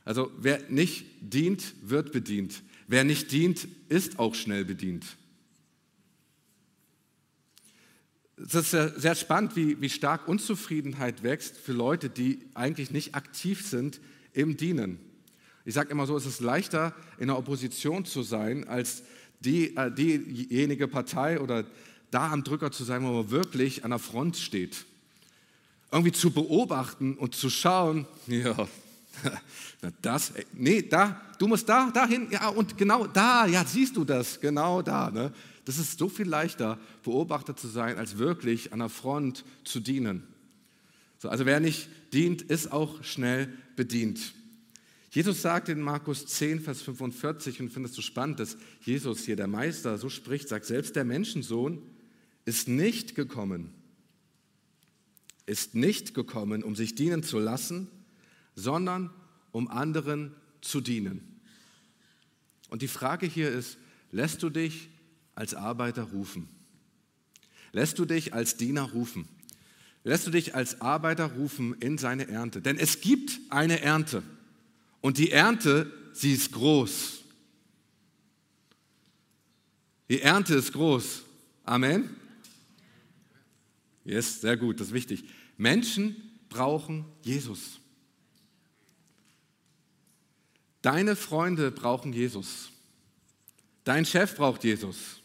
Also 0.05 0.31
wer 0.39 0.61
nicht 0.69 1.05
dient, 1.21 1.73
wird 1.81 2.11
bedient. 2.11 2.63
Wer 2.87 3.03
nicht 3.03 3.31
dient, 3.31 3.67
ist 3.89 4.19
auch 4.19 4.35
schnell 4.35 4.63
bedient. 4.63 5.05
Es 8.37 8.53
ist 8.53 8.71
sehr 8.71 9.15
spannend, 9.15 9.55
wie, 9.55 9.81
wie 9.81 9.89
stark 9.89 10.27
Unzufriedenheit 10.27 11.23
wächst 11.23 11.57
für 11.57 11.73
Leute, 11.73 12.09
die 12.09 12.39
eigentlich 12.53 12.91
nicht 12.91 13.15
aktiv 13.15 13.65
sind 13.65 13.99
im 14.31 14.57
Dienen. 14.57 14.99
Ich 15.67 15.73
sage 15.73 15.89
immer 15.89 16.07
so, 16.07 16.15
es 16.15 16.25
ist 16.25 16.39
leichter, 16.39 16.93
in 17.19 17.27
der 17.27 17.37
Opposition 17.37 18.05
zu 18.05 18.23
sein, 18.23 18.65
als 18.69 19.03
die, 19.41 19.75
äh, 19.75 19.91
diejenige 19.91 20.87
Partei 20.87 21.41
oder 21.41 21.65
da 22.09 22.31
am 22.31 22.45
Drücker 22.45 22.71
zu 22.71 22.85
sein, 22.85 23.03
wo 23.03 23.11
man 23.11 23.31
wirklich 23.31 23.83
an 23.83 23.89
der 23.89 23.99
Front 23.99 24.37
steht. 24.37 24.85
Irgendwie 25.91 26.13
zu 26.13 26.31
beobachten 26.31 27.15
und 27.15 27.35
zu 27.35 27.49
schauen, 27.49 28.07
ja, 28.27 28.55
das, 30.01 30.31
nee, 30.53 30.83
da, 30.83 31.21
du 31.37 31.47
musst 31.47 31.67
da, 31.67 31.91
dahin, 31.91 32.31
ja, 32.31 32.47
und 32.47 32.77
genau 32.77 33.05
da, 33.05 33.45
ja, 33.45 33.65
siehst 33.65 33.97
du 33.97 34.05
das, 34.05 34.39
genau 34.39 34.81
da. 34.81 35.11
Ne? 35.11 35.33
Das 35.65 35.77
ist 35.79 35.99
so 35.99 36.07
viel 36.07 36.29
leichter, 36.29 36.79
Beobachter 37.03 37.57
zu 37.57 37.67
sein, 37.67 37.97
als 37.97 38.17
wirklich 38.17 38.71
an 38.71 38.79
der 38.79 38.87
Front 38.87 39.43
zu 39.65 39.81
dienen. 39.81 40.23
So, 41.17 41.27
also 41.27 41.45
wer 41.45 41.59
nicht 41.59 41.89
dient, 42.13 42.41
ist 42.41 42.71
auch 42.71 43.03
schnell 43.03 43.51
bedient. 43.75 44.33
Jesus 45.17 45.41
sagt 45.41 45.67
in 45.67 45.81
Markus 45.81 46.27
10, 46.27 46.59
Vers 46.59 46.83
45, 46.83 47.59
und 47.59 47.65
ich 47.65 47.73
finde 47.73 47.89
es 47.89 47.95
so 47.95 48.03
spannend, 48.03 48.39
dass 48.39 48.55
Jesus 48.81 49.25
hier, 49.25 49.35
der 49.35 49.47
Meister, 49.47 49.97
so 49.97 50.09
spricht, 50.09 50.47
sagt, 50.47 50.65
selbst 50.65 50.95
der 50.95 51.05
Menschensohn 51.05 51.81
ist 52.45 52.67
nicht 52.67 53.15
gekommen, 53.15 53.73
ist 55.47 55.73
nicht 55.73 56.13
gekommen, 56.13 56.63
um 56.63 56.75
sich 56.75 56.93
dienen 56.93 57.23
zu 57.23 57.39
lassen, 57.39 57.87
sondern 58.53 59.09
um 59.51 59.67
anderen 59.69 60.35
zu 60.61 60.81
dienen. 60.81 61.41
Und 62.69 62.83
die 62.83 62.87
Frage 62.87 63.25
hier 63.25 63.49
ist, 63.49 63.79
lässt 64.11 64.43
du 64.43 64.51
dich 64.51 64.87
als 65.33 65.55
Arbeiter 65.55 66.03
rufen? 66.03 66.47
Lässt 67.71 67.97
du 67.97 68.05
dich 68.05 68.35
als 68.35 68.57
Diener 68.57 68.83
rufen? 68.83 69.27
Lässt 70.03 70.27
du 70.27 70.29
dich 70.29 70.53
als 70.53 70.79
Arbeiter 70.79 71.25
rufen 71.25 71.73
in 71.79 71.97
seine 71.97 72.27
Ernte? 72.27 72.61
Denn 72.61 72.77
es 72.77 73.01
gibt 73.01 73.39
eine 73.49 73.81
Ernte 73.81 74.21
und 75.01 75.17
die 75.17 75.31
Ernte, 75.31 75.91
sie 76.13 76.33
ist 76.33 76.51
groß. 76.51 77.23
Die 80.09 80.21
Ernte 80.21 80.55
ist 80.55 80.73
groß. 80.73 81.23
Amen. 81.63 82.15
Yes, 84.05 84.41
sehr 84.41 84.55
gut, 84.55 84.79
das 84.79 84.87
ist 84.87 84.93
wichtig. 84.93 85.25
Menschen 85.57 86.15
brauchen 86.49 87.05
Jesus. 87.21 87.79
Deine 90.81 91.15
Freunde 91.15 91.71
brauchen 91.71 92.13
Jesus. 92.13 92.69
Dein 93.83 94.05
Chef 94.05 94.35
braucht 94.35 94.63
Jesus. 94.63 95.21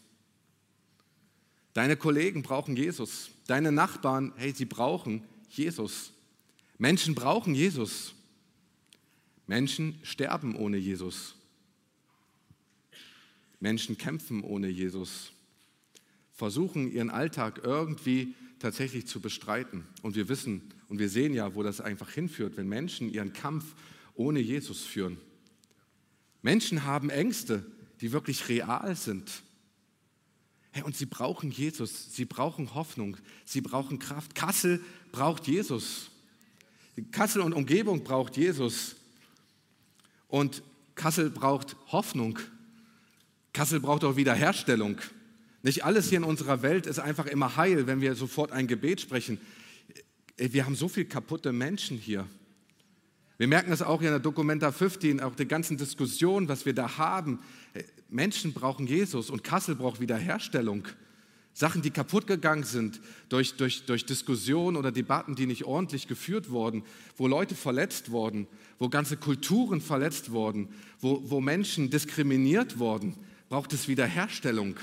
Deine 1.74 1.96
Kollegen 1.96 2.42
brauchen 2.42 2.76
Jesus. 2.76 3.30
Deine 3.46 3.72
Nachbarn, 3.72 4.32
hey, 4.36 4.52
sie 4.52 4.64
brauchen 4.64 5.24
Jesus. 5.48 6.12
Menschen 6.78 7.14
brauchen 7.14 7.54
Jesus. 7.54 8.14
Menschen 9.46 9.98
sterben 10.02 10.56
ohne 10.56 10.76
Jesus. 10.76 11.34
Menschen 13.60 13.96
kämpfen 13.96 14.42
ohne 14.42 14.68
Jesus. 14.68 15.32
Versuchen 16.32 16.90
ihren 16.90 17.10
Alltag 17.10 17.60
irgendwie 17.64 18.34
tatsächlich 18.58 19.06
zu 19.06 19.20
bestreiten. 19.20 19.84
Und 20.02 20.16
wir 20.16 20.28
wissen 20.28 20.62
und 20.88 20.98
wir 20.98 21.08
sehen 21.08 21.34
ja, 21.34 21.54
wo 21.54 21.62
das 21.62 21.80
einfach 21.80 22.10
hinführt, 22.10 22.56
wenn 22.56 22.68
Menschen 22.68 23.12
ihren 23.12 23.32
Kampf 23.32 23.74
ohne 24.14 24.40
Jesus 24.40 24.82
führen. 24.82 25.18
Menschen 26.42 26.84
haben 26.84 27.10
Ängste, 27.10 27.64
die 28.00 28.12
wirklich 28.12 28.48
real 28.48 28.96
sind. 28.96 29.42
Hey, 30.72 30.82
und 30.82 30.96
sie 30.96 31.06
brauchen 31.06 31.50
Jesus, 31.50 32.14
sie 32.14 32.24
brauchen 32.24 32.74
Hoffnung, 32.74 33.16
sie 33.44 33.60
brauchen 33.60 33.98
Kraft. 33.98 34.34
Kassel 34.34 34.82
braucht 35.12 35.46
Jesus. 35.46 36.10
Kassel 37.10 37.42
und 37.42 37.52
Umgebung 37.52 38.04
braucht 38.04 38.36
Jesus. 38.36 38.96
Und 40.32 40.62
Kassel 40.94 41.28
braucht 41.28 41.76
Hoffnung. 41.88 42.38
Kassel 43.52 43.80
braucht 43.80 44.02
auch 44.02 44.16
Wiederherstellung. 44.16 44.96
Nicht 45.62 45.84
alles 45.84 46.08
hier 46.08 46.16
in 46.16 46.24
unserer 46.24 46.62
Welt 46.62 46.86
ist 46.86 46.98
einfach 46.98 47.26
immer 47.26 47.58
heil, 47.58 47.86
wenn 47.86 48.00
wir 48.00 48.14
sofort 48.14 48.50
ein 48.50 48.66
Gebet 48.66 49.02
sprechen. 49.02 49.38
Wir 50.38 50.64
haben 50.64 50.74
so 50.74 50.88
viele 50.88 51.04
kaputte 51.04 51.52
Menschen 51.52 51.98
hier. 51.98 52.26
Wir 53.36 53.46
merken 53.46 53.68
das 53.68 53.82
auch 53.82 54.00
in 54.00 54.06
der 54.06 54.20
Documenta 54.20 54.72
15, 54.72 55.20
auch 55.20 55.34
die 55.34 55.46
ganzen 55.46 55.76
Diskussionen, 55.76 56.48
was 56.48 56.64
wir 56.64 56.72
da 56.72 56.96
haben. 56.96 57.40
Menschen 58.08 58.54
brauchen 58.54 58.86
Jesus 58.86 59.28
und 59.28 59.44
Kassel 59.44 59.74
braucht 59.74 60.00
Wiederherstellung. 60.00 60.88
Sachen, 61.54 61.82
die 61.82 61.90
kaputt 61.90 62.26
gegangen 62.26 62.64
sind 62.64 63.00
durch, 63.28 63.56
durch, 63.56 63.84
durch 63.84 64.06
Diskussionen 64.06 64.76
oder 64.76 64.90
Debatten, 64.90 65.34
die 65.34 65.46
nicht 65.46 65.64
ordentlich 65.64 66.08
geführt 66.08 66.50
wurden, 66.50 66.82
wo 67.16 67.28
Leute 67.28 67.54
verletzt 67.54 68.10
wurden, 68.10 68.46
wo 68.78 68.88
ganze 68.88 69.16
Kulturen 69.18 69.80
verletzt 69.80 70.30
wurden, 70.30 70.68
wo, 71.00 71.20
wo 71.24 71.40
Menschen 71.40 71.90
diskriminiert 71.90 72.78
wurden, 72.78 73.16
braucht 73.50 73.72
es 73.74 73.86
Wiederherstellung. 73.86 74.76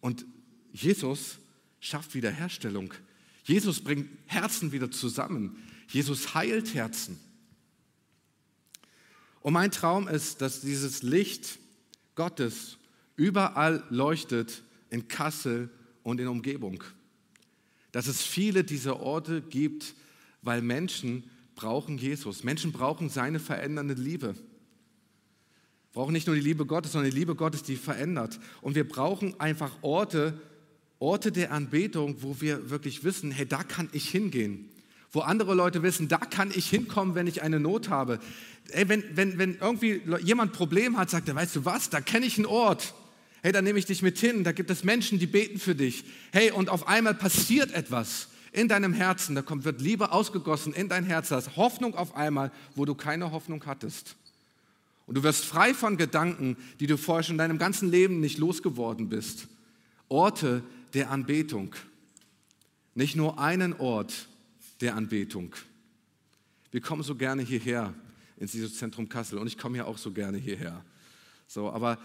Und 0.00 0.26
Jesus 0.72 1.38
schafft 1.78 2.14
Wiederherstellung. 2.14 2.92
Jesus 3.44 3.80
bringt 3.80 4.08
Herzen 4.26 4.72
wieder 4.72 4.90
zusammen. 4.90 5.62
Jesus 5.88 6.34
heilt 6.34 6.74
Herzen. 6.74 7.18
Und 9.40 9.52
mein 9.52 9.70
Traum 9.70 10.08
ist, 10.08 10.40
dass 10.40 10.62
dieses 10.62 11.04
Licht 11.04 11.60
Gottes 12.16 12.78
überall 13.14 13.84
leuchtet 13.90 14.64
in 14.90 15.08
Kassel 15.08 15.70
und 16.02 16.20
in 16.20 16.28
Umgebung. 16.28 16.82
Dass 17.92 18.06
es 18.06 18.22
viele 18.22 18.64
dieser 18.64 19.00
Orte 19.00 19.42
gibt, 19.42 19.94
weil 20.42 20.62
Menschen 20.62 21.24
brauchen 21.54 21.98
Jesus. 21.98 22.44
Menschen 22.44 22.72
brauchen 22.72 23.08
seine 23.08 23.38
verändernde 23.40 23.94
Liebe. 23.94 24.34
Brauchen 25.92 26.12
nicht 26.12 26.26
nur 26.26 26.36
die 26.36 26.42
Liebe 26.42 26.66
Gottes, 26.66 26.92
sondern 26.92 27.10
die 27.10 27.16
Liebe 27.16 27.34
Gottes, 27.34 27.62
die 27.62 27.76
verändert. 27.76 28.38
Und 28.60 28.74
wir 28.74 28.86
brauchen 28.86 29.40
einfach 29.40 29.72
Orte, 29.82 30.38
Orte 30.98 31.32
der 31.32 31.52
Anbetung, 31.52 32.22
wo 32.22 32.40
wir 32.40 32.70
wirklich 32.70 33.02
wissen, 33.02 33.30
hey, 33.30 33.46
da 33.46 33.62
kann 33.62 33.88
ich 33.92 34.08
hingehen 34.08 34.68
wo 35.16 35.20
andere 35.20 35.54
Leute 35.54 35.82
wissen, 35.82 36.08
da 36.08 36.18
kann 36.18 36.52
ich 36.54 36.68
hinkommen, 36.68 37.14
wenn 37.14 37.26
ich 37.26 37.42
eine 37.42 37.58
Not 37.58 37.88
habe. 37.88 38.18
Ey, 38.68 38.88
wenn, 38.88 39.02
wenn, 39.16 39.38
wenn 39.38 39.56
irgendwie 39.56 40.02
jemand 40.22 40.50
ein 40.50 40.56
Problem 40.56 40.98
hat, 40.98 41.08
sagt 41.08 41.28
er, 41.28 41.34
weißt 41.34 41.56
du 41.56 41.64
was, 41.64 41.88
da 41.88 42.02
kenne 42.02 42.26
ich 42.26 42.36
einen 42.36 42.46
Ort. 42.46 42.94
Hey, 43.46 43.52
da 43.52 43.62
nehme 43.62 43.78
ich 43.78 43.86
dich 43.86 44.02
mit 44.02 44.18
hin, 44.18 44.42
da 44.42 44.50
gibt 44.50 44.70
es 44.70 44.82
Menschen, 44.82 45.20
die 45.20 45.28
beten 45.28 45.60
für 45.60 45.76
dich. 45.76 46.02
Hey, 46.32 46.50
und 46.50 46.68
auf 46.68 46.88
einmal 46.88 47.14
passiert 47.14 47.70
etwas 47.70 48.26
in 48.50 48.66
deinem 48.66 48.92
Herzen, 48.92 49.36
da 49.36 49.42
kommt, 49.42 49.64
wird 49.64 49.80
Liebe 49.80 50.10
ausgegossen 50.10 50.72
in 50.72 50.88
dein 50.88 51.04
Herz, 51.04 51.28
da 51.28 51.38
ist 51.38 51.54
Hoffnung 51.54 51.94
auf 51.94 52.16
einmal, 52.16 52.50
wo 52.74 52.84
du 52.84 52.96
keine 52.96 53.30
Hoffnung 53.30 53.64
hattest. 53.64 54.16
Und 55.06 55.14
du 55.16 55.22
wirst 55.22 55.44
frei 55.44 55.74
von 55.74 55.96
Gedanken, 55.96 56.56
die 56.80 56.88
du 56.88 56.98
vorher 56.98 57.22
schon 57.22 57.34
in 57.34 57.38
deinem 57.38 57.58
ganzen 57.58 57.88
Leben 57.88 58.18
nicht 58.18 58.38
losgeworden 58.38 59.08
bist. 59.08 59.46
Orte 60.08 60.64
der 60.94 61.12
Anbetung. 61.12 61.72
Nicht 62.96 63.14
nur 63.14 63.38
einen 63.38 63.74
Ort, 63.74 64.26
der 64.80 64.96
Anbetung. 64.96 65.54
Wir 66.72 66.80
kommen 66.80 67.04
so 67.04 67.14
gerne 67.14 67.42
hierher 67.42 67.94
ins 68.38 68.54
Jesus 68.54 68.76
Zentrum 68.76 69.08
Kassel 69.08 69.38
und 69.38 69.46
ich 69.46 69.56
komme 69.56 69.76
ja 69.76 69.84
auch 69.84 69.98
so 69.98 70.10
gerne 70.10 70.36
hierher. 70.36 70.84
So, 71.46 71.70
aber 71.70 71.98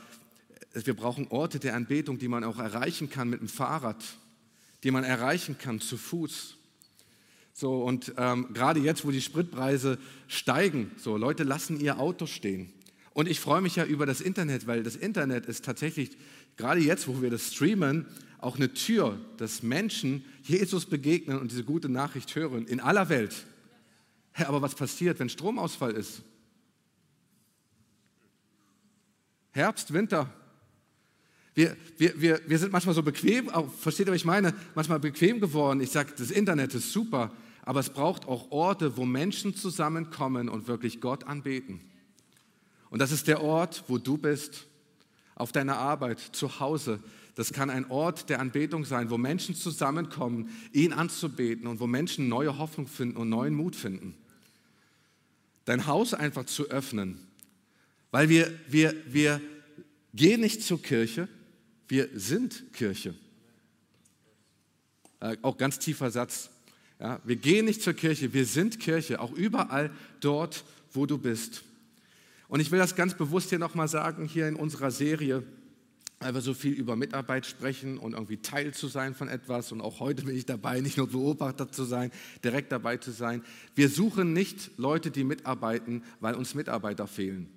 wir 0.73 0.93
brauchen 0.93 1.27
Orte 1.27 1.59
der 1.59 1.75
Anbetung, 1.75 2.17
die 2.17 2.27
man 2.27 2.43
auch 2.43 2.59
erreichen 2.59 3.09
kann 3.09 3.29
mit 3.29 3.41
dem 3.41 3.49
Fahrrad, 3.49 4.03
die 4.83 4.91
man 4.91 5.03
erreichen 5.03 5.57
kann 5.57 5.79
zu 5.79 5.97
Fuß. 5.97 6.55
So, 7.53 7.83
und 7.83 8.13
ähm, 8.17 8.47
gerade 8.53 8.79
jetzt, 8.79 9.05
wo 9.05 9.11
die 9.11 9.21
Spritpreise 9.21 9.97
steigen, 10.27 10.91
so 10.97 11.17
Leute 11.17 11.43
lassen 11.43 11.79
ihr 11.79 11.99
Auto 11.99 12.25
stehen. 12.25 12.71
Und 13.13 13.27
ich 13.27 13.41
freue 13.41 13.61
mich 13.61 13.75
ja 13.75 13.83
über 13.83 14.05
das 14.05 14.21
Internet, 14.21 14.67
weil 14.67 14.83
das 14.83 14.95
Internet 14.95 15.45
ist 15.45 15.65
tatsächlich, 15.65 16.17
gerade 16.55 16.79
jetzt, 16.79 17.07
wo 17.07 17.21
wir 17.21 17.29
das 17.29 17.53
streamen, 17.53 18.05
auch 18.37 18.55
eine 18.55 18.73
Tür, 18.73 19.19
dass 19.37 19.61
Menschen 19.63 20.25
Jesus 20.43 20.85
begegnen 20.85 21.39
und 21.39 21.51
diese 21.51 21.63
gute 21.63 21.89
Nachricht 21.89 22.33
hören 22.35 22.65
in 22.65 22.79
aller 22.79 23.09
Welt. 23.09 23.45
Herr, 24.31 24.47
aber 24.47 24.61
was 24.61 24.75
passiert, 24.75 25.19
wenn 25.19 25.29
Stromausfall 25.29 25.91
ist? 25.91 26.23
Herbst, 29.51 29.91
Winter. 29.91 30.31
Wir, 31.53 31.75
wir, 31.97 32.19
wir, 32.21 32.41
wir 32.47 32.59
sind 32.59 32.71
manchmal 32.71 32.95
so 32.95 33.03
bequem, 33.03 33.49
versteht 33.79 34.07
ihr, 34.07 34.11
was 34.11 34.17
ich 34.21 34.25
meine? 34.25 34.53
Manchmal 34.73 34.99
bequem 34.99 35.39
geworden. 35.39 35.81
Ich 35.81 35.91
sage, 35.91 36.13
das 36.17 36.31
Internet 36.31 36.73
ist 36.73 36.91
super, 36.93 37.31
aber 37.63 37.81
es 37.81 37.89
braucht 37.89 38.27
auch 38.27 38.51
Orte, 38.51 38.95
wo 38.95 39.05
Menschen 39.05 39.55
zusammenkommen 39.55 40.47
und 40.47 40.67
wirklich 40.67 41.01
Gott 41.01 41.25
anbeten. 41.25 41.81
Und 42.89 42.99
das 42.99 43.11
ist 43.11 43.27
der 43.27 43.41
Ort, 43.41 43.83
wo 43.87 43.97
du 43.97 44.17
bist, 44.17 44.67
auf 45.35 45.51
deiner 45.51 45.77
Arbeit, 45.77 46.19
zu 46.19 46.59
Hause, 46.59 46.99
das 47.35 47.53
kann 47.53 47.69
ein 47.69 47.89
Ort 47.89 48.29
der 48.29 48.39
Anbetung 48.39 48.85
sein, 48.85 49.09
wo 49.09 49.17
Menschen 49.17 49.55
zusammenkommen, 49.55 50.49
ihn 50.73 50.93
anzubeten 50.93 51.67
und 51.67 51.79
wo 51.79 51.87
Menschen 51.87 52.27
neue 52.27 52.57
Hoffnung 52.57 52.87
finden 52.87 53.17
und 53.17 53.29
neuen 53.29 53.55
Mut 53.55 53.75
finden. 53.75 54.15
Dein 55.65 55.87
Haus 55.87 56.13
einfach 56.13 56.45
zu 56.45 56.69
öffnen, 56.69 57.19
weil 58.11 58.29
wir, 58.29 58.51
wir, 58.67 58.93
wir 59.07 59.41
gehen 60.13 60.41
nicht 60.41 60.61
zur 60.63 60.81
Kirche, 60.81 61.29
wir 61.91 62.09
sind 62.13 62.71
Kirche. 62.71 63.13
Äh, 65.19 65.35
auch 65.41 65.57
ganz 65.57 65.77
tiefer 65.77 66.09
Satz. 66.09 66.49
Ja, 67.01 67.19
wir 67.25 67.35
gehen 67.35 67.65
nicht 67.65 67.81
zur 67.81 67.93
Kirche, 67.93 68.31
wir 68.33 68.45
sind 68.45 68.79
Kirche, 68.79 69.19
auch 69.19 69.33
überall 69.33 69.91
dort, 70.21 70.63
wo 70.93 71.05
du 71.05 71.17
bist. 71.17 71.63
Und 72.47 72.61
ich 72.61 72.71
will 72.71 72.79
das 72.79 72.95
ganz 72.95 73.13
bewusst 73.13 73.49
hier 73.49 73.59
nochmal 73.59 73.89
sagen, 73.89 74.25
hier 74.25 74.47
in 74.47 74.55
unserer 74.55 74.89
Serie 74.89 75.43
weil 76.21 76.35
wir 76.35 76.41
so 76.41 76.53
viel 76.53 76.73
über 76.73 76.95
Mitarbeit 76.95 77.47
sprechen 77.47 77.97
und 77.97 78.13
irgendwie 78.13 78.37
Teil 78.37 78.75
zu 78.75 78.87
sein 78.87 79.15
von 79.15 79.27
etwas. 79.27 79.71
Und 79.71 79.81
auch 79.81 79.99
heute 79.99 80.21
bin 80.23 80.37
ich 80.37 80.45
dabei, 80.45 80.79
nicht 80.79 80.97
nur 80.97 81.09
Beobachter 81.09 81.71
zu 81.71 81.83
sein, 81.83 82.11
direkt 82.43 82.71
dabei 82.71 82.97
zu 82.97 83.09
sein. 83.09 83.43
Wir 83.73 83.89
suchen 83.89 84.31
nicht 84.31 84.69
Leute, 84.77 85.09
die 85.09 85.23
mitarbeiten, 85.23 86.03
weil 86.19 86.35
uns 86.35 86.53
Mitarbeiter 86.53 87.07
fehlen. 87.07 87.49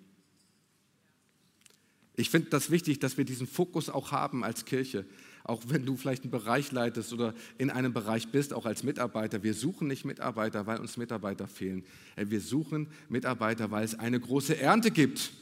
Ich 2.17 2.31
finde 2.31 2.51
das 2.51 2.71
wichtig, 2.71 3.01
dass 3.01 3.19
wir 3.19 3.25
diesen 3.25 3.47
Fokus 3.47 3.91
auch 3.91 4.13
haben 4.13 4.45
als 4.45 4.65
Kirche. 4.65 5.05
Auch 5.43 5.63
wenn 5.67 5.85
du 5.85 5.97
vielleicht 5.97 6.23
einen 6.23 6.31
Bereich 6.31 6.73
leitest 6.73 7.13
oder 7.13 7.35
in 7.59 7.71
einem 7.71 7.93
Bereich 7.93 8.29
bist, 8.29 8.55
auch 8.55 8.65
als 8.65 8.83
Mitarbeiter. 8.83 9.43
Wir 9.43 9.53
suchen 9.53 9.89
nicht 9.89 10.05
Mitarbeiter, 10.05 10.67
weil 10.67 10.79
uns 10.79 10.97
Mitarbeiter 10.97 11.49
fehlen. 11.49 11.85
Wir 12.17 12.41
suchen 12.41 12.87
Mitarbeiter, 13.09 13.71
weil 13.71 13.85
es 13.85 13.99
eine 13.99 14.19
große 14.19 14.57
Ernte 14.57 14.91
gibt. 14.91 15.33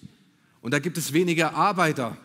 Und 0.60 0.72
da 0.72 0.78
gibt 0.78 0.98
es 0.98 1.12
weniger 1.12 1.54
Arbeiter. 1.54 2.16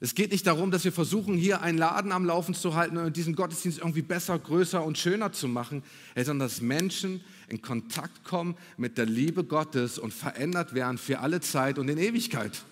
Es 0.00 0.14
geht 0.14 0.30
nicht 0.30 0.46
darum, 0.46 0.70
dass 0.70 0.84
wir 0.84 0.92
versuchen, 0.92 1.36
hier 1.36 1.60
einen 1.60 1.78
Laden 1.78 2.12
am 2.12 2.24
Laufen 2.24 2.54
zu 2.54 2.76
halten 2.76 2.98
und 2.98 3.16
diesen 3.16 3.34
Gottesdienst 3.34 3.78
irgendwie 3.78 4.02
besser, 4.02 4.38
größer 4.38 4.84
und 4.84 4.96
schöner 4.96 5.32
zu 5.32 5.48
machen, 5.48 5.82
sondern 6.14 6.48
dass 6.48 6.60
Menschen 6.60 7.20
in 7.48 7.62
Kontakt 7.62 8.22
kommen 8.22 8.56
mit 8.76 8.96
der 8.96 9.06
Liebe 9.06 9.42
Gottes 9.42 9.98
und 9.98 10.14
verändert 10.14 10.74
werden 10.74 10.98
für 10.98 11.18
alle 11.18 11.40
Zeit 11.40 11.80
und 11.80 11.88
in 11.88 11.98
Ewigkeit. 11.98 12.62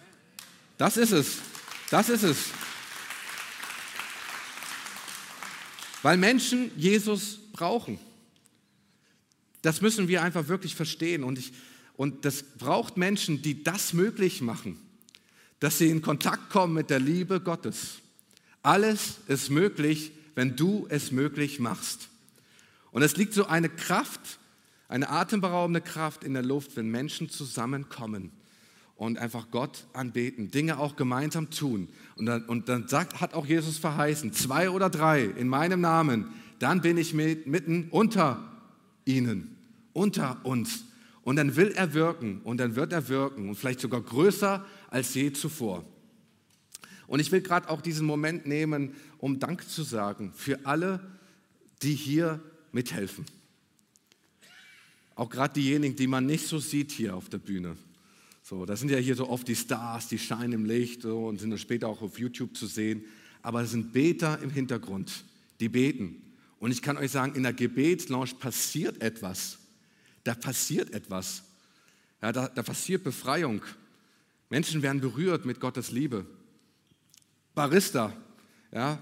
Das 0.79 0.97
ist 0.97 1.13
es. 1.13 1.39
Das 1.91 2.09
ist 2.09 2.23
es. 2.23 2.37
Weil 6.03 6.17
Menschen 6.17 6.71
Jesus 6.77 7.39
brauchen. 7.53 7.99
Das 9.63 9.81
müssen 9.81 10.09
wir 10.09 10.23
einfach 10.23 10.49
wirklich 10.49 10.75
verstehen. 10.75 11.25
Und, 11.25 11.39
ich, 11.39 11.53
und 11.97 12.25
das 12.25 12.43
braucht 12.43 12.97
Menschen, 12.97 13.43
die 13.43 13.65
das 13.65 13.93
möglich 13.93 14.41
machen 14.41 14.81
dass 15.61 15.79
sie 15.79 15.89
in 15.89 16.03
Kontakt 16.03 16.51
kommen 16.51 16.75
mit 16.75 16.91
der 16.91 17.01
Liebe 17.01 17.41
Gottes. 17.41 17.99
Alles 18.63 19.19
ist 19.27 19.51
möglich, 19.51 20.13
wenn 20.35 20.57
du 20.57 20.87
es 20.91 21.13
möglich 21.13 21.61
machst. 21.61 22.09
Und 22.91 23.03
es 23.03 23.17
liegt 23.17 23.33
so 23.33 23.47
eine 23.47 23.69
Kraft, 23.69 24.39
eine 24.89 25.09
atemberaubende 25.09 25.81
Kraft 25.81 26.25
in 26.25 26.35
der 26.35 26.43
Luft, 26.43 26.77
wenn 26.77 26.89
Menschen 26.89 27.31
zusammenkommen 27.31 28.33
und 28.97 29.19
einfach 29.19 29.51
Gott 29.51 29.87
anbeten, 29.93 30.51
Dinge 30.51 30.79
auch 30.79 30.97
gemeinsam 30.97 31.51
tun. 31.51 31.89
Und 32.17 32.27
dann, 32.27 32.45
und 32.47 32.69
dann 32.69 32.89
sagt, 32.89 33.21
hat 33.21 33.35
auch 33.35 33.47
Jesus 33.47 33.79
verheißen, 33.79 34.33
zwei 34.33 34.71
oder 34.71 34.89
drei 34.89 35.25
in 35.25 35.49
meinem 35.49 35.81
Namen, 35.81 36.29
dann 36.59 36.81
bin 36.81 36.97
ich 36.97 37.13
mit, 37.13 37.47
mitten 37.47 37.89
unter 37.91 38.43
ihnen, 39.05 39.57
unter 39.93 40.45
uns. 40.45 40.85
Und 41.23 41.37
dann 41.37 41.57
will 41.57 41.73
er 41.73 41.93
wirken 41.93 42.41
und 42.43 42.59
dann 42.59 42.77
wird 42.77 42.93
er 42.93 43.09
wirken 43.09 43.49
und 43.49 43.57
vielleicht 43.57 43.81
sogar 43.81 44.01
größer 44.01 44.65
als 44.89 45.13
je 45.15 45.33
zuvor. 45.33 45.85
Und 47.07 47.21
ich 47.21 47.31
will 47.33 47.41
gerade 47.41 47.69
auch 47.69 47.81
diesen 47.81 48.07
Moment 48.07 48.47
nehmen, 48.47 48.95
um 49.19 49.39
Dank 49.39 49.69
zu 49.69 49.83
sagen 49.83 50.33
für 50.35 50.65
alle, 50.65 51.01
die 51.83 51.95
hier 51.95 52.41
mithelfen. 52.73 53.27
Auch 55.15 55.29
gerade 55.29 55.55
diejenigen, 55.55 55.97
die 55.97 56.07
man 56.07 56.27
nicht 56.27 56.47
so 56.47 56.59
sieht 56.59 56.93
hier 56.93 57.15
auf 57.17 57.29
der 57.29 57.39
Bühne. 57.39 57.77
So, 58.49 58.65
das 58.65 58.79
sind 58.79 58.93
ja 58.93 58.99
hier 58.99 59.17
so 59.17 59.29
oft 59.29 59.49
die 59.49 59.57
Stars, 59.57 60.07
die 60.07 60.21
scheinen 60.21 60.53
im 60.53 60.65
Licht 60.67 61.03
so, 61.03 61.27
und 61.27 61.41
sind 61.41 61.51
dann 61.51 61.59
später 61.59 61.89
auch 61.89 62.01
auf 62.01 62.17
YouTube 62.21 62.57
zu 62.57 62.67
sehen. 62.67 63.05
Aber 63.43 63.63
es 63.63 63.73
sind 63.73 63.93
Beter 63.93 64.41
im 64.41 64.51
Hintergrund, 64.51 65.25
die 65.59 65.69
beten. 65.69 66.23
Und 66.61 66.71
ich 66.71 66.81
kann 66.81 66.97
euch 66.97 67.11
sagen, 67.11 67.35
in 67.35 67.43
der 67.43 67.53
Gebetslounge 67.53 68.35
passiert 68.39 69.03
etwas. 69.03 69.59
Da 70.23 70.37
passiert 70.37 70.95
etwas. 70.95 71.43
Ja, 72.23 72.31
da, 72.31 72.47
da 72.47 72.63
passiert 72.63 73.03
Befreiung. 73.03 73.63
Menschen 74.49 74.81
werden 74.81 75.01
berührt 75.01 75.45
mit 75.45 75.59
Gottes 75.59 75.91
Liebe. 75.91 76.25
Barista, 77.53 78.17
ja, 78.71 79.01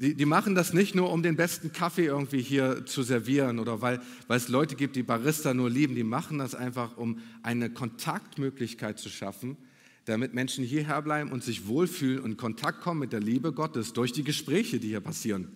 die, 0.00 0.14
die, 0.14 0.24
machen 0.24 0.54
das 0.54 0.72
nicht 0.72 0.94
nur, 0.94 1.12
um 1.12 1.22
den 1.22 1.36
besten 1.36 1.72
Kaffee 1.72 2.06
irgendwie 2.06 2.40
hier 2.40 2.86
zu 2.86 3.02
servieren 3.02 3.58
oder 3.58 3.82
weil, 3.82 4.00
weil 4.28 4.38
es 4.38 4.48
Leute 4.48 4.74
gibt, 4.74 4.96
die 4.96 5.02
Barista 5.02 5.52
nur 5.52 5.68
lieben. 5.68 5.94
Die 5.94 6.04
machen 6.04 6.38
das 6.38 6.54
einfach, 6.54 6.96
um 6.96 7.18
eine 7.42 7.68
Kontaktmöglichkeit 7.68 8.98
zu 8.98 9.10
schaffen, 9.10 9.58
damit 10.06 10.32
Menschen 10.32 10.64
hierher 10.64 11.02
bleiben 11.02 11.30
und 11.30 11.44
sich 11.44 11.66
wohlfühlen 11.66 12.20
und 12.20 12.30
in 12.32 12.36
Kontakt 12.38 12.80
kommen 12.80 13.00
mit 13.00 13.12
der 13.12 13.20
Liebe 13.20 13.52
Gottes 13.52 13.92
durch 13.92 14.12
die 14.12 14.24
Gespräche, 14.24 14.80
die 14.80 14.88
hier 14.88 15.00
passieren. 15.00 15.48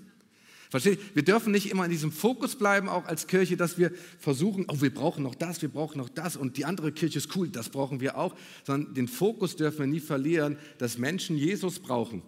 Versteht? 0.69 0.99
Wir 1.15 1.23
dürfen 1.23 1.51
nicht 1.51 1.71
immer 1.71 1.87
in 1.87 1.91
diesem 1.91 2.13
Fokus 2.13 2.57
bleiben, 2.57 2.89
auch 2.89 3.07
als 3.07 3.27
Kirche, 3.27 3.57
dass 3.57 3.79
wir 3.79 3.93
versuchen, 4.19 4.67
oh, 4.69 4.81
wir 4.81 4.93
brauchen 4.93 5.23
noch 5.23 5.37
das, 5.37 5.63
wir 5.63 5.71
brauchen 5.71 5.99
noch 5.99 6.11
das 6.11 6.37
und 6.37 6.59
die 6.59 6.67
andere 6.67 6.93
Kirche 6.93 7.17
ist 7.17 7.35
cool, 7.35 7.49
das 7.49 7.71
brauchen 7.71 8.01
wir 8.01 8.19
auch, 8.19 8.35
sondern 8.65 8.93
den 8.93 9.09
Fokus 9.09 9.57
dürfen 9.57 9.79
wir 9.79 9.87
nie 9.87 10.01
verlieren, 10.01 10.59
dass 10.77 10.99
Menschen 10.99 11.39
Jesus 11.39 11.79
brauchen. 11.79 12.23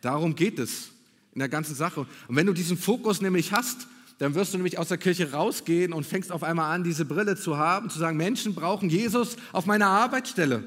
Darum 0.00 0.34
geht 0.34 0.58
es 0.58 0.92
in 1.38 1.40
der 1.40 1.48
ganzen 1.48 1.76
Sache. 1.76 2.00
Und 2.26 2.34
wenn 2.34 2.46
du 2.46 2.52
diesen 2.52 2.76
Fokus 2.76 3.20
nämlich 3.20 3.52
hast, 3.52 3.86
dann 4.18 4.34
wirst 4.34 4.52
du 4.52 4.58
nämlich 4.58 4.76
aus 4.76 4.88
der 4.88 4.98
Kirche 4.98 5.30
rausgehen 5.30 5.92
und 5.92 6.04
fängst 6.04 6.32
auf 6.32 6.42
einmal 6.42 6.74
an, 6.74 6.82
diese 6.82 7.04
Brille 7.04 7.36
zu 7.36 7.56
haben, 7.56 7.90
zu 7.90 8.00
sagen, 8.00 8.16
Menschen 8.16 8.56
brauchen 8.56 8.90
Jesus 8.90 9.36
auf 9.52 9.64
meiner 9.64 9.86
Arbeitsstelle, 9.86 10.64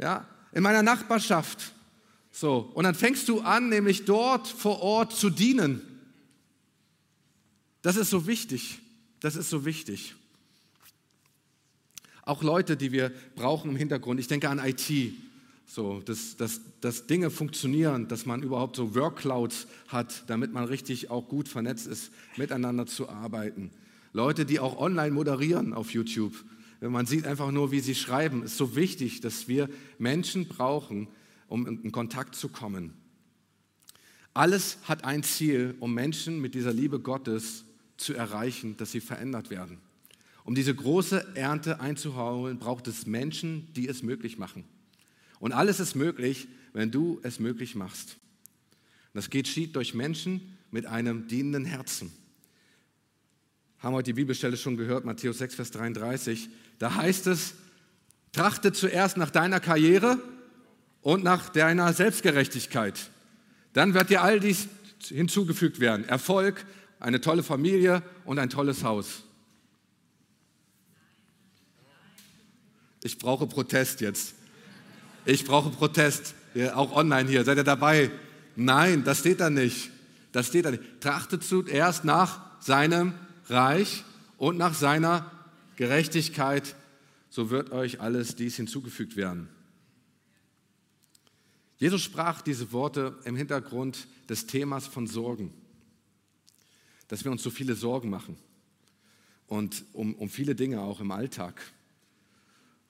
ja, 0.00 0.26
in 0.50 0.64
meiner 0.64 0.82
Nachbarschaft. 0.82 1.72
So, 2.32 2.72
und 2.74 2.82
dann 2.82 2.96
fängst 2.96 3.28
du 3.28 3.40
an, 3.40 3.68
nämlich 3.68 4.04
dort 4.04 4.48
vor 4.48 4.82
Ort 4.82 5.12
zu 5.12 5.30
dienen. 5.30 5.80
Das 7.82 7.94
ist 7.94 8.10
so 8.10 8.26
wichtig. 8.26 8.80
Das 9.20 9.36
ist 9.36 9.48
so 9.48 9.64
wichtig. 9.64 10.16
Auch 12.22 12.42
Leute, 12.42 12.76
die 12.76 12.90
wir 12.90 13.12
brauchen 13.36 13.70
im 13.70 13.76
Hintergrund. 13.76 14.18
Ich 14.18 14.26
denke 14.26 14.48
an 14.48 14.58
IT. 14.58 14.90
So, 15.70 16.00
dass, 16.00 16.34
dass, 16.38 16.62
dass 16.80 17.06
Dinge 17.06 17.28
funktionieren, 17.30 18.08
dass 18.08 18.24
man 18.24 18.42
überhaupt 18.42 18.76
so 18.76 18.94
Workclouds 18.94 19.66
hat, 19.88 20.24
damit 20.26 20.50
man 20.50 20.64
richtig 20.64 21.10
auch 21.10 21.28
gut 21.28 21.46
vernetzt 21.46 21.86
ist, 21.86 22.10
miteinander 22.38 22.86
zu 22.86 23.10
arbeiten. 23.10 23.70
Leute, 24.14 24.46
die 24.46 24.60
auch 24.60 24.78
online 24.78 25.10
moderieren 25.10 25.74
auf 25.74 25.92
YouTube. 25.92 26.32
Man 26.80 27.04
sieht 27.04 27.26
einfach 27.26 27.50
nur, 27.50 27.70
wie 27.70 27.80
sie 27.80 27.94
schreiben, 27.94 28.42
ist 28.44 28.56
so 28.56 28.76
wichtig, 28.76 29.20
dass 29.20 29.46
wir 29.46 29.68
Menschen 29.98 30.48
brauchen, 30.48 31.06
um 31.48 31.66
in 31.66 31.92
Kontakt 31.92 32.34
zu 32.34 32.48
kommen. 32.48 32.94
Alles 34.32 34.78
hat 34.84 35.04
ein 35.04 35.22
Ziel, 35.22 35.74
um 35.80 35.92
Menschen 35.92 36.40
mit 36.40 36.54
dieser 36.54 36.72
Liebe 36.72 36.98
Gottes 36.98 37.66
zu 37.98 38.14
erreichen, 38.14 38.78
dass 38.78 38.92
sie 38.92 39.00
verändert 39.00 39.50
werden. 39.50 39.78
Um 40.44 40.54
diese 40.54 40.74
große 40.74 41.36
Ernte 41.36 41.80
einzuholen, 41.80 42.58
braucht 42.58 42.88
es 42.88 43.06
Menschen, 43.06 43.70
die 43.74 43.86
es 43.86 44.02
möglich 44.02 44.38
machen. 44.38 44.64
Und 45.40 45.52
alles 45.52 45.80
ist 45.80 45.94
möglich, 45.94 46.48
wenn 46.72 46.90
du 46.90 47.20
es 47.22 47.38
möglich 47.38 47.74
machst. 47.74 48.16
Das 49.14 49.30
geht 49.30 49.48
schied 49.48 49.74
durch 49.74 49.94
Menschen 49.94 50.56
mit 50.70 50.86
einem 50.86 51.28
dienenden 51.28 51.64
Herzen. 51.64 52.12
Haben 53.78 53.92
wir 53.92 53.98
heute 53.98 54.10
die 54.10 54.14
Bibelstelle 54.14 54.56
schon 54.56 54.76
gehört, 54.76 55.04
Matthäus 55.04 55.38
6, 55.38 55.54
Vers 55.54 55.70
33. 55.70 56.48
Da 56.78 56.94
heißt 56.94 57.26
es, 57.28 57.54
trachte 58.32 58.72
zuerst 58.72 59.16
nach 59.16 59.30
deiner 59.30 59.60
Karriere 59.60 60.20
und 61.00 61.24
nach 61.24 61.48
deiner 61.48 61.92
Selbstgerechtigkeit. 61.92 63.10
Dann 63.72 63.94
wird 63.94 64.10
dir 64.10 64.22
all 64.22 64.40
dies 64.40 64.68
hinzugefügt 65.06 65.80
werden. 65.80 66.08
Erfolg, 66.08 66.64
eine 67.00 67.20
tolle 67.20 67.42
Familie 67.42 68.02
und 68.24 68.38
ein 68.38 68.50
tolles 68.50 68.82
Haus. 68.82 69.22
Ich 73.02 73.18
brauche 73.18 73.46
Protest 73.46 74.00
jetzt. 74.00 74.34
Ich 75.28 75.44
brauche 75.44 75.70
Protest, 75.70 76.34
ja, 76.54 76.74
auch 76.76 76.92
online 76.92 77.28
hier. 77.28 77.44
Seid 77.44 77.58
ihr 77.58 77.64
dabei? 77.64 78.10
Nein, 78.56 79.04
das 79.04 79.18
steht 79.18 79.40
da 79.40 79.50
nicht. 79.50 79.90
Das 80.32 80.46
steht 80.46 80.64
da 80.64 80.70
nicht. 80.70 80.82
Trachtet 81.00 81.44
zuerst 81.44 82.04
nach 82.04 82.40
seinem 82.60 83.12
Reich 83.48 84.04
und 84.38 84.56
nach 84.56 84.74
seiner 84.74 85.30
Gerechtigkeit, 85.76 86.74
so 87.30 87.50
wird 87.50 87.72
euch 87.72 88.00
alles 88.00 88.36
dies 88.36 88.56
hinzugefügt 88.56 89.16
werden. 89.16 89.48
Jesus 91.76 92.02
sprach 92.02 92.40
diese 92.40 92.72
Worte 92.72 93.18
im 93.24 93.36
Hintergrund 93.36 94.08
des 94.28 94.46
Themas 94.46 94.86
von 94.86 95.06
Sorgen 95.06 95.52
dass 97.08 97.24
wir 97.24 97.32
uns 97.32 97.42
so 97.42 97.50
viele 97.50 97.74
Sorgen 97.74 98.10
machen 98.10 98.36
und 99.46 99.84
um, 99.94 100.14
um 100.14 100.28
viele 100.28 100.54
Dinge 100.54 100.80
auch 100.80 101.00
im 101.00 101.10
Alltag. 101.10 101.60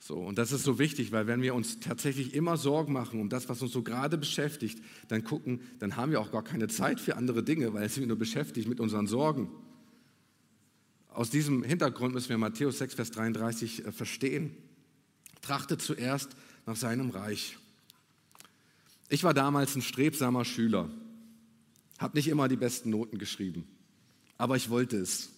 So, 0.00 0.16
und 0.16 0.38
das 0.38 0.52
ist 0.52 0.62
so 0.62 0.78
wichtig, 0.78 1.12
weil 1.12 1.26
wenn 1.26 1.42
wir 1.42 1.54
uns 1.54 1.80
tatsächlich 1.80 2.34
immer 2.34 2.56
Sorgen 2.56 2.92
machen 2.92 3.20
um 3.20 3.28
das, 3.28 3.48
was 3.48 3.60
uns 3.60 3.72
so 3.72 3.82
gerade 3.82 4.16
beschäftigt, 4.16 4.80
dann 5.08 5.24
gucken, 5.24 5.60
dann 5.80 5.96
haben 5.96 6.12
wir 6.12 6.20
auch 6.20 6.30
gar 6.30 6.44
keine 6.44 6.68
Zeit 6.68 7.00
für 7.00 7.16
andere 7.16 7.42
Dinge, 7.42 7.74
weil 7.74 7.88
sind 7.88 8.02
wir 8.02 8.08
nur 8.08 8.18
beschäftigt 8.18 8.68
mit 8.68 8.80
unseren 8.80 9.06
Sorgen. 9.06 9.50
Aus 11.08 11.30
diesem 11.30 11.64
Hintergrund 11.64 12.14
müssen 12.14 12.28
wir 12.28 12.38
Matthäus 12.38 12.78
6, 12.78 12.94
Vers 12.94 13.10
33 13.10 13.86
äh, 13.86 13.92
verstehen. 13.92 14.54
Trachtet 15.42 15.82
zuerst 15.82 16.36
nach 16.64 16.76
seinem 16.76 17.10
Reich. 17.10 17.58
Ich 19.08 19.24
war 19.24 19.34
damals 19.34 19.74
ein 19.74 19.82
strebsamer 19.82 20.44
Schüler, 20.44 20.90
habe 21.98 22.16
nicht 22.16 22.28
immer 22.28 22.46
die 22.46 22.56
besten 22.56 22.90
Noten 22.90 23.18
geschrieben 23.18 23.66
aber 24.38 24.56
ich 24.56 24.70
wollte 24.70 24.96
es. 24.96 25.30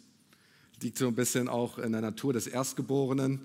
Liegt 0.82 0.98
so 0.98 1.08
ein 1.08 1.14
bisschen 1.14 1.48
auch 1.48 1.78
in 1.78 1.92
der 1.92 2.02
Natur 2.02 2.32
des 2.32 2.46
Erstgeborenen. 2.46 3.40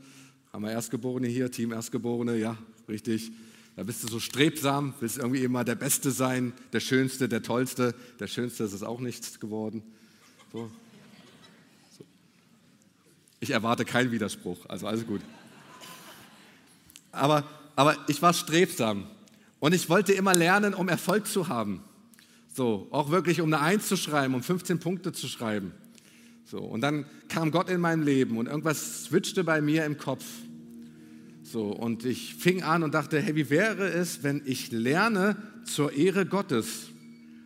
Haben 0.55 0.63
wir 0.63 0.71
Erstgeborene 0.71 1.27
hier, 1.27 1.51
Team 1.51 1.73
Erstgeborene, 1.73 2.37
ja, 2.37 2.57
richtig. 2.87 3.29
Da 3.75 3.83
bist 3.83 4.01
du 4.05 4.07
so 4.07 4.21
strebsam, 4.21 4.93
willst 5.01 5.17
irgendwie 5.17 5.43
immer 5.43 5.65
der 5.65 5.75
Beste 5.75 6.11
sein, 6.11 6.53
der 6.71 6.79
Schönste, 6.79 7.27
der 7.27 7.43
Tollste. 7.43 7.93
Der 8.21 8.27
Schönste 8.27 8.63
ist 8.63 8.71
es 8.71 8.81
auch 8.81 9.01
nichts 9.01 9.41
geworden. 9.41 9.83
So. 10.53 10.71
So. 11.97 12.05
Ich 13.41 13.49
erwarte 13.49 13.83
keinen 13.83 14.13
Widerspruch, 14.13 14.65
also 14.69 14.87
alles 14.87 15.05
gut. 15.05 15.19
Aber, 17.11 17.43
aber 17.75 17.97
ich 18.07 18.21
war 18.21 18.31
strebsam 18.31 19.07
und 19.59 19.73
ich 19.73 19.89
wollte 19.89 20.13
immer 20.13 20.33
lernen, 20.33 20.73
um 20.73 20.87
Erfolg 20.87 21.27
zu 21.27 21.49
haben. 21.49 21.83
So, 22.53 22.87
auch 22.91 23.11
wirklich 23.11 23.41
um 23.41 23.53
eine 23.53 23.61
Eins 23.61 23.89
zu 23.89 23.97
schreiben, 23.97 24.33
um 24.33 24.41
15 24.41 24.79
Punkte 24.79 25.11
zu 25.11 25.27
schreiben. 25.27 25.73
So, 26.45 26.59
und 26.59 26.79
dann 26.79 27.05
kam 27.27 27.51
Gott 27.51 27.69
in 27.69 27.81
mein 27.81 28.03
Leben 28.03 28.37
und 28.37 28.45
irgendwas 28.45 29.05
switchte 29.05 29.43
bei 29.43 29.61
mir 29.61 29.83
im 29.83 29.97
Kopf. 29.97 30.23
So, 31.45 31.67
und 31.67 32.05
ich 32.05 32.34
fing 32.34 32.63
an 32.63 32.81
und 32.81 32.95
dachte, 32.95 33.21
hey, 33.21 33.36
wie 33.36 33.51
wäre 33.51 33.88
es, 33.89 34.23
wenn 34.23 34.41
ich 34.45 34.71
lerne, 34.71 35.38
zur 35.63 35.93
Ehre 35.93 36.25
Gottes 36.25 36.88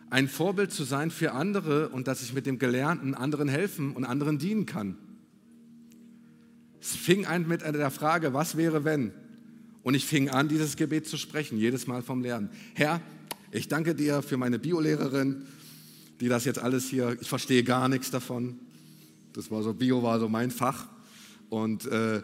ein 0.08 0.26
Vorbild 0.26 0.72
zu 0.72 0.84
sein 0.84 1.10
für 1.10 1.32
andere 1.32 1.90
und 1.90 2.08
dass 2.08 2.22
ich 2.22 2.32
mit 2.32 2.46
dem 2.46 2.58
Gelernten 2.58 3.14
anderen 3.14 3.46
helfen 3.46 3.92
und 3.92 4.06
anderen 4.06 4.38
dienen 4.38 4.64
kann. 4.64 4.96
Es 6.80 6.96
fing 6.96 7.26
an 7.26 7.46
mit 7.46 7.60
der 7.60 7.90
Frage, 7.90 8.32
was 8.32 8.56
wäre, 8.56 8.84
wenn? 8.84 9.12
Und 9.82 9.92
ich 9.92 10.06
fing 10.06 10.30
an, 10.30 10.48
dieses 10.48 10.76
Gebet 10.76 11.06
zu 11.06 11.18
sprechen, 11.18 11.58
jedes 11.58 11.86
Mal 11.86 12.02
vom 12.02 12.22
Lernen. 12.22 12.48
Herr, 12.72 13.02
ich 13.52 13.68
danke 13.68 13.94
dir 13.94 14.22
für 14.22 14.38
meine 14.38 14.58
Biolehrerin, 14.58 15.42
die 16.20 16.28
das 16.28 16.46
jetzt 16.46 16.58
alles 16.58 16.88
hier, 16.88 17.18
ich 17.20 17.28
verstehe 17.28 17.64
gar 17.64 17.90
nichts 17.90 18.10
davon. 18.10 18.60
Das 19.34 19.50
war 19.50 19.62
so, 19.62 19.74
Bio 19.74 20.02
war 20.02 20.18
so 20.18 20.28
mein 20.30 20.50
Fach. 20.50 20.88
Und 21.50 21.84
äh, 21.84 22.22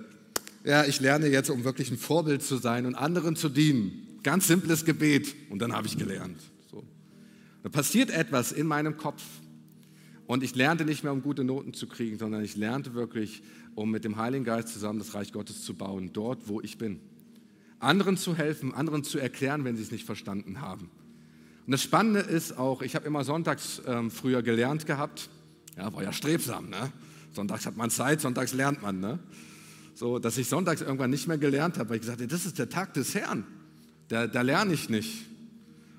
ja, 0.67 0.85
ich 0.85 1.01
lerne 1.01 1.29
jetzt, 1.29 1.49
um 1.49 1.63
wirklich 1.63 1.93
ein 1.93 1.97
Vorbild 1.97 2.43
zu 2.43 2.57
sein 2.57 2.87
und 2.87 2.97
anderen 2.97 3.37
zu 3.37 3.49
dienen. 3.49 4.19
Ganz 4.25 4.49
simples 4.49 4.85
Gebet. 4.85 5.35
Und 5.49 5.61
dann 5.61 5.73
habe 5.73 5.87
ich 5.87 5.97
gelernt. 5.97 6.41
So. 6.69 6.83
Da 7.63 7.69
passiert 7.69 8.11
etwas 8.11 8.51
in 8.51 8.67
meinem 8.67 8.97
Kopf. 8.97 9.23
Und 10.27 10.43
ich 10.43 10.57
lernte 10.57 10.85
nicht 10.85 11.05
mehr, 11.05 11.13
um 11.13 11.23
gute 11.23 11.45
Noten 11.45 11.73
zu 11.73 11.87
kriegen, 11.87 12.19
sondern 12.19 12.43
ich 12.43 12.57
lernte 12.57 12.95
wirklich, 12.95 13.45
um 13.77 13.93
mit 13.93 14.05
dem 14.05 14.17
Heiligen 14.17 14.45
Geist 14.45 14.71
zusammen 14.71 14.99
das 14.99 15.15
Reich 15.15 15.33
Gottes 15.33 15.63
zu 15.63 15.75
bauen, 15.75 16.11
dort, 16.13 16.49
wo 16.49 16.61
ich 16.61 16.79
bin. 16.79 16.99
Anderen 17.79 18.17
zu 18.17 18.37
helfen, 18.37 18.75
anderen 18.75 19.05
zu 19.05 19.21
erklären, 19.21 19.65
wenn 19.65 19.77
sie 19.77 19.85
es 19.85 19.93
nicht 19.93 20.05
verstanden 20.05 20.61
haben. 20.61 20.91
Und 21.65 21.71
das 21.71 21.83
Spannende 21.83 22.21
ist 22.21 22.59
auch, 22.59 22.83
ich 22.83 22.97
habe 22.97 23.07
immer 23.07 23.23
sonntags 23.23 23.81
ähm, 23.87 24.11
früher 24.11 24.43
gelernt 24.43 24.85
gehabt. 24.85 25.29
Ja, 25.77 25.93
war 25.93 26.03
ja 26.03 26.13
strebsam, 26.13 26.71
ne? 26.71 26.91
Sonntags 27.33 27.67
hat 27.67 27.77
man 27.77 27.91
Zeit, 27.91 28.21
sonntags 28.21 28.53
lernt 28.53 28.83
man, 28.83 28.99
ne? 28.99 29.21
So, 29.97 30.19
dass 30.19 30.37
ich 30.37 30.47
sonntags 30.47 30.83
irgendwann 30.83 31.09
nicht 31.09 31.27
mehr 31.27 31.39
gelernt 31.39 31.79
habe, 31.79 31.89
weil 31.89 31.97
ich 31.97 32.03
gesagt 32.03 32.21
habe, 32.21 32.29
das 32.29 32.45
ist 32.45 32.59
der 32.59 32.69
Tag 32.69 32.93
des 32.93 33.15
Herrn. 33.15 33.47
Da, 34.09 34.27
da 34.27 34.43
lerne 34.43 34.75
ich 34.75 34.91
nicht. 34.91 35.25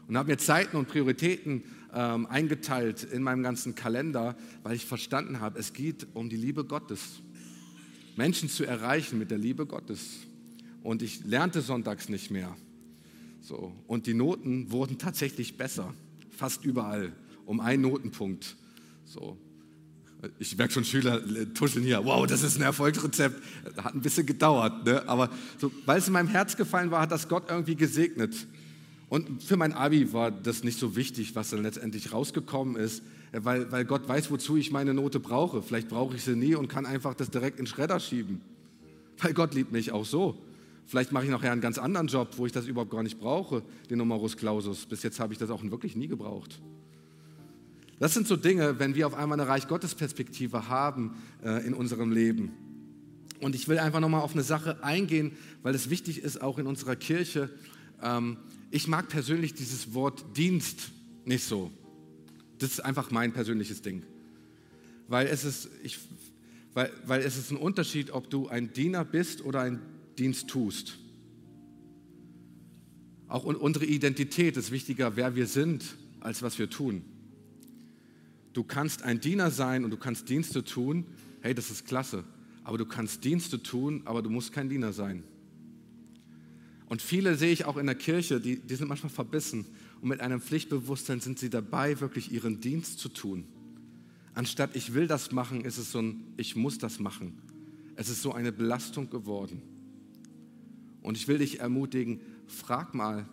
Und 0.08 0.16
habe 0.16 0.30
mir 0.30 0.38
Zeiten 0.38 0.78
und 0.78 0.88
Prioritäten 0.88 1.64
ähm, 1.96 2.28
eingeteilt 2.28 3.04
in 3.04 3.24
meinem 3.24 3.42
ganzen 3.42 3.74
Kalender, 3.74 4.38
weil 4.62 4.76
ich 4.76 4.86
verstanden 4.86 5.40
habe, 5.40 5.58
es 5.58 5.74
geht 5.74 6.06
um 6.14 6.30
die 6.30 6.36
Liebe 6.36 6.64
Gottes. 6.64 7.24
Menschen 8.16 8.50
zu 8.50 8.66
erreichen 8.66 9.18
mit 9.18 9.32
der 9.32 9.40
Liebe 9.40 9.66
Gottes. 9.66 10.20
Und 10.84 11.02
ich 11.02 11.26
lernte 11.26 11.62
sonntags 11.62 12.08
nicht 12.08 12.30
mehr. 12.30 12.56
So. 13.42 13.74
Und 13.88 14.06
die 14.06 14.14
Noten 14.14 14.72
wurden 14.72 15.00
tatsächlich 15.00 15.58
besser, 15.58 15.92
fast 16.30 16.64
überall, 16.64 17.14
um 17.48 17.60
einen 17.60 17.82
Notenpunkt. 17.82 18.58
So. 19.06 19.40
Ich 20.40 20.58
merke 20.58 20.74
schon, 20.74 20.84
Schüler 20.84 21.22
tuscheln 21.54 21.84
hier, 21.84 22.04
wow, 22.04 22.26
das 22.26 22.44
ist 22.44 22.58
ein 22.58 22.64
Erfolgsrezept. 22.64 23.42
Hat 23.78 23.94
ein 23.94 24.02
bisschen 24.02 24.26
gedauert, 24.26 24.86
ne? 24.86 25.08
aber 25.08 25.30
so, 25.60 25.72
weil 25.86 26.00
es 26.00 26.08
in 26.08 26.14
meinem 26.14 26.28
Herz 26.28 26.56
gefallen 26.56 26.92
war, 26.92 27.02
hat 27.02 27.12
das 27.12 27.28
Gott 27.28 27.50
irgendwie 27.50 27.76
gesegnet. 27.76 28.48
Und 29.10 29.42
für 29.44 29.56
mein 29.56 29.74
Abi 29.74 30.12
war 30.12 30.32
das 30.32 30.64
nicht 30.64 30.80
so 30.80 30.96
wichtig, 30.96 31.36
was 31.36 31.52
dann 31.52 31.64
letztendlich 31.64 32.12
rausgekommen 32.12 32.76
ist, 32.76 33.04
weil, 33.32 33.72
weil 33.72 33.86
Gott 33.86 34.08
weiß, 34.08 34.32
wozu 34.32 34.58
ich 34.58 34.72
meine 34.72 34.94
Note 34.94 35.20
brauche. 35.20 35.62
Vielleicht 35.62 35.88
brauche 35.88 36.16
ich 36.16 36.24
sie 36.24 36.36
nie 36.36 36.56
und 36.56 36.68
kann 36.68 36.86
einfach 36.86 37.14
das 37.14 37.30
direkt 37.30 37.60
in 37.60 37.66
den 37.66 37.68
Schredder 37.68 38.00
schieben. 38.00 38.42
Weil 39.20 39.34
Gott 39.34 39.54
liebt 39.54 39.72
mich 39.72 39.92
auch 39.92 40.06
so. 40.06 40.38
Vielleicht 40.86 41.12
mache 41.12 41.26
ich 41.26 41.30
nachher 41.30 41.52
einen 41.52 41.62
ganz 41.62 41.78
anderen 41.78 42.08
Job, 42.08 42.30
wo 42.38 42.46
ich 42.46 42.52
das 42.52 42.66
überhaupt 42.66 42.92
gar 42.92 43.04
nicht 43.04 43.20
brauche, 43.20 43.62
den 43.90 43.98
Numerus 43.98 44.38
Clausus. 44.38 44.86
Bis 44.86 45.04
jetzt 45.04 45.20
habe 45.20 45.34
ich 45.34 45.40
das 45.40 45.50
auch 45.50 45.62
wirklich 45.64 45.96
nie 45.96 46.08
gebraucht. 46.08 46.62
Das 48.00 48.14
sind 48.14 48.28
so 48.28 48.36
Dinge, 48.36 48.80
wenn 48.80 48.96
wir 48.96 49.08
auf 49.08 49.16
einmal 49.16 49.40
eine 49.40 49.50
Reich 49.50 49.68
Gottes 49.68 49.96
Perspektive 49.96 50.68
haben 50.70 51.16
äh, 51.44 51.66
in 51.66 51.74
unserem 51.74 52.12
Leben. 52.12 52.52
Und 53.42 53.56
ich 53.56 53.68
will 53.68 53.80
einfach 53.80 54.00
nochmal 54.00 54.22
auf 54.22 54.34
eine 54.34 54.44
Sache 54.44 54.84
eingehen, 54.84 55.32
weil 55.64 55.74
es 55.74 55.90
wichtig 55.90 56.20
ist, 56.20 56.42
auch 56.42 56.60
in 56.60 56.68
unserer 56.68 56.96
Kirche. 56.96 57.50
Ähm, 58.02 58.38
ich 58.70 58.88
mag 58.88 59.10
persönlich 59.10 59.54
dieses 59.54 59.94
Wort 59.94 60.38
Dienst 60.38 60.92
nicht 61.26 61.44
so. 61.44 61.72
Das 62.60 62.72
ist 62.72 62.80
einfach 62.82 63.12
mein 63.12 63.34
persönliches 63.34 63.82
Ding. 63.82 64.04
Weil 65.08 65.28
es 65.28 65.44
ist, 65.44 65.70
ich, 65.84 66.00
weil, 66.74 66.92
weil 67.06 67.22
es 67.22 67.38
ist 67.38 67.52
ein 67.52 67.58
Unterschied, 67.58 68.12
ob 68.12 68.30
du 68.30 68.48
ein 68.48 68.74
Diener 68.74 69.06
bist 69.06 69.44
oder 69.44 69.62
ein 69.62 69.80
Dienst 70.18 70.48
tust. 70.48 71.00
Auch 73.28 73.44
unsere 73.44 73.86
Identität 73.86 74.56
ist 74.58 74.72
wichtiger, 74.72 75.16
wer 75.16 75.36
wir 75.36 75.48
sind, 75.48 75.98
als 76.20 76.42
was 76.42 76.60
wir 76.60 76.70
tun. 76.70 77.04
Du 78.58 78.64
kannst 78.64 79.04
ein 79.04 79.20
Diener 79.20 79.52
sein 79.52 79.84
und 79.84 79.92
du 79.92 79.98
kannst 79.98 80.30
Dienste 80.30 80.64
tun. 80.64 81.06
Hey, 81.42 81.54
das 81.54 81.70
ist 81.70 81.86
klasse. 81.86 82.24
Aber 82.64 82.80
du 82.80 82.88
kannst 82.88 83.24
Dienste 83.24 83.62
tun, 83.62 84.02
aber 84.06 84.24
du 84.24 84.32
musst 84.32 84.52
kein 84.52 84.68
Diener 84.68 84.94
sein. 84.94 85.22
Und 86.88 87.04
viele 87.04 87.36
sehe 87.36 87.52
ich 87.52 87.66
auch 87.66 87.78
in 87.78 87.86
der 87.86 87.94
Kirche, 87.94 88.42
die, 88.42 88.58
die 88.58 88.74
sind 88.74 88.88
manchmal 88.88 89.12
verbissen 89.12 89.68
und 90.02 90.10
mit 90.10 90.22
einem 90.22 90.42
Pflichtbewusstsein 90.42 91.20
sind 91.20 91.38
sie 91.38 91.52
dabei, 91.52 92.00
wirklich 92.00 92.32
ihren 92.32 92.60
Dienst 92.60 92.98
zu 92.98 93.10
tun. 93.10 93.46
Anstatt 94.34 94.76
ich 94.76 94.96
will 94.96 95.06
das 95.06 95.32
machen, 95.32 95.64
ist 95.64 95.78
es 95.78 95.92
so 95.92 96.00
ein 96.00 96.34
ich 96.38 96.56
muss 96.56 96.80
das 96.80 97.00
machen. 97.00 97.38
Es 97.96 98.10
ist 98.10 98.24
so 98.24 98.34
eine 98.34 98.52
Belastung 98.52 99.12
geworden. 99.12 99.62
Und 101.04 101.16
ich 101.16 101.28
will 101.28 101.38
dich 101.38 101.60
ermutigen, 101.60 102.22
frag 102.48 102.96
mal, 102.96 103.30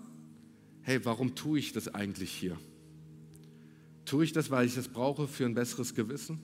hey, 0.83 1.03
warum 1.07 1.35
tue 1.35 1.61
ich 1.61 1.73
das 1.73 1.89
eigentlich 1.89 2.31
hier? 2.31 2.59
Tue 4.05 4.25
ich 4.25 4.33
das, 4.33 4.51
weil 4.51 4.67
ich 4.67 4.75
das 4.75 4.89
brauche 4.89 5.27
für 5.27 5.47
ein 5.47 5.55
besseres 5.55 5.95
Gewissen, 5.95 6.39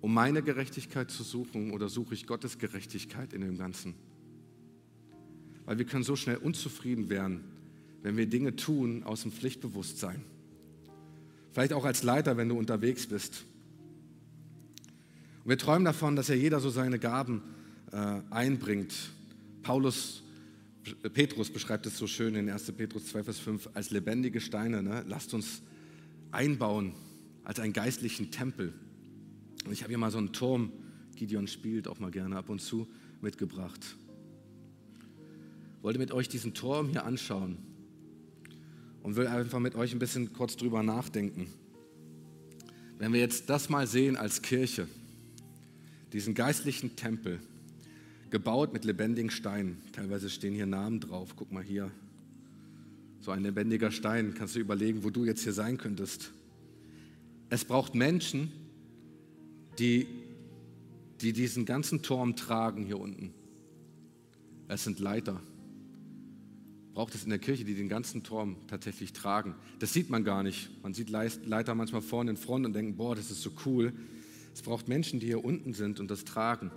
um 0.00 0.12
meine 0.12 0.42
Gerechtigkeit 0.42 1.10
zu 1.10 1.22
suchen 1.22 1.70
oder 1.70 1.88
suche 1.88 2.14
ich 2.14 2.26
Gottes 2.26 2.58
Gerechtigkeit 2.58 3.32
in 3.32 3.42
dem 3.42 3.56
Ganzen? 3.56 3.94
Weil 5.64 5.78
wir 5.78 5.84
können 5.84 6.02
so 6.02 6.16
schnell 6.16 6.36
unzufrieden 6.36 7.08
werden, 7.08 7.44
wenn 8.02 8.16
wir 8.16 8.26
Dinge 8.26 8.56
tun 8.56 9.04
aus 9.04 9.22
dem 9.22 9.30
Pflichtbewusstsein. 9.30 10.24
Vielleicht 11.52 11.72
auch 11.72 11.84
als 11.84 12.02
Leiter, 12.02 12.36
wenn 12.36 12.48
du 12.48 12.58
unterwegs 12.58 13.06
bist. 13.06 13.44
Und 15.44 15.50
wir 15.50 15.58
träumen 15.58 15.84
davon, 15.84 16.16
dass 16.16 16.28
ja 16.28 16.34
jeder 16.34 16.58
so 16.58 16.70
seine 16.70 16.98
Gaben 16.98 17.42
äh, 17.92 18.20
einbringt. 18.30 18.94
Paulus, 19.62 20.22
Petrus 21.12 21.50
beschreibt 21.50 21.86
es 21.86 21.96
so 21.96 22.08
schön 22.08 22.34
in 22.34 22.50
1. 22.50 22.72
Petrus 22.72 23.06
2, 23.06 23.22
Vers 23.22 23.38
5 23.38 23.70
als 23.74 23.90
lebendige 23.90 24.40
Steine. 24.40 24.82
Ne? 24.82 25.04
Lasst 25.06 25.34
uns 25.34 25.62
einbauen 26.32 26.94
als 27.44 27.60
einen 27.60 27.72
geistlichen 27.72 28.30
Tempel. 28.30 28.72
Und 29.64 29.72
ich 29.72 29.82
habe 29.82 29.90
hier 29.90 29.98
mal 29.98 30.10
so 30.10 30.18
einen 30.18 30.32
Turm, 30.32 30.72
Gideon 31.14 31.46
spielt 31.46 31.86
auch 31.86 32.00
mal 32.00 32.10
gerne 32.10 32.36
ab 32.36 32.48
und 32.48 32.60
zu, 32.60 32.88
mitgebracht. 33.20 33.96
Wollte 35.82 35.98
mit 35.98 36.12
euch 36.12 36.28
diesen 36.28 36.54
Turm 36.54 36.88
hier 36.90 37.04
anschauen 37.04 37.58
und 39.02 39.16
will 39.16 39.26
einfach 39.26 39.58
mit 39.58 39.74
euch 39.74 39.92
ein 39.92 39.98
bisschen 39.98 40.32
kurz 40.32 40.56
drüber 40.56 40.82
nachdenken. 40.82 41.46
Wenn 42.98 43.12
wir 43.12 43.20
jetzt 43.20 43.50
das 43.50 43.68
mal 43.68 43.86
sehen 43.86 44.16
als 44.16 44.42
Kirche, 44.42 44.86
diesen 46.12 46.34
geistlichen 46.34 46.94
Tempel, 46.94 47.40
gebaut 48.30 48.72
mit 48.72 48.84
lebendigen 48.84 49.30
Steinen, 49.30 49.76
teilweise 49.92 50.30
stehen 50.30 50.54
hier 50.54 50.66
Namen 50.66 51.00
drauf, 51.00 51.34
guck 51.36 51.52
mal 51.52 51.62
hier, 51.62 51.90
so 53.22 53.30
ein 53.30 53.42
lebendiger 53.42 53.90
Stein, 53.90 54.34
kannst 54.34 54.54
du 54.54 54.60
überlegen, 54.60 55.02
wo 55.04 55.10
du 55.10 55.24
jetzt 55.24 55.42
hier 55.42 55.54
sein 55.54 55.78
könntest. 55.78 56.32
Es 57.48 57.64
braucht 57.64 57.94
Menschen, 57.94 58.52
die, 59.78 60.06
die 61.22 61.32
diesen 61.32 61.64
ganzen 61.64 62.02
Turm 62.02 62.36
tragen 62.36 62.84
hier 62.84 63.00
unten. 63.00 63.32
Es 64.68 64.84
sind 64.84 64.98
Leiter 64.98 65.40
braucht 66.94 67.14
es 67.14 67.24
in 67.24 67.30
der 67.30 67.38
Kirche, 67.38 67.64
die 67.64 67.74
den 67.74 67.88
ganzen 67.88 68.22
Turm 68.22 68.56
tatsächlich 68.66 69.12
tragen. 69.12 69.54
Das 69.78 69.92
sieht 69.92 70.10
man 70.10 70.24
gar 70.24 70.42
nicht. 70.42 70.70
Man 70.82 70.92
sieht 70.92 71.08
Leiter 71.10 71.74
manchmal 71.74 72.02
vorne 72.02 72.30
in 72.30 72.36
Front 72.36 72.66
und 72.66 72.74
denkt, 72.74 72.96
boah, 72.96 73.16
das 73.16 73.30
ist 73.30 73.42
so 73.42 73.50
cool. 73.64 73.92
Es 74.52 74.62
braucht 74.62 74.88
Menschen, 74.88 75.18
die 75.18 75.26
hier 75.26 75.44
unten 75.44 75.72
sind 75.72 76.00
und 76.00 76.10
das 76.10 76.24
tragen. 76.24 76.70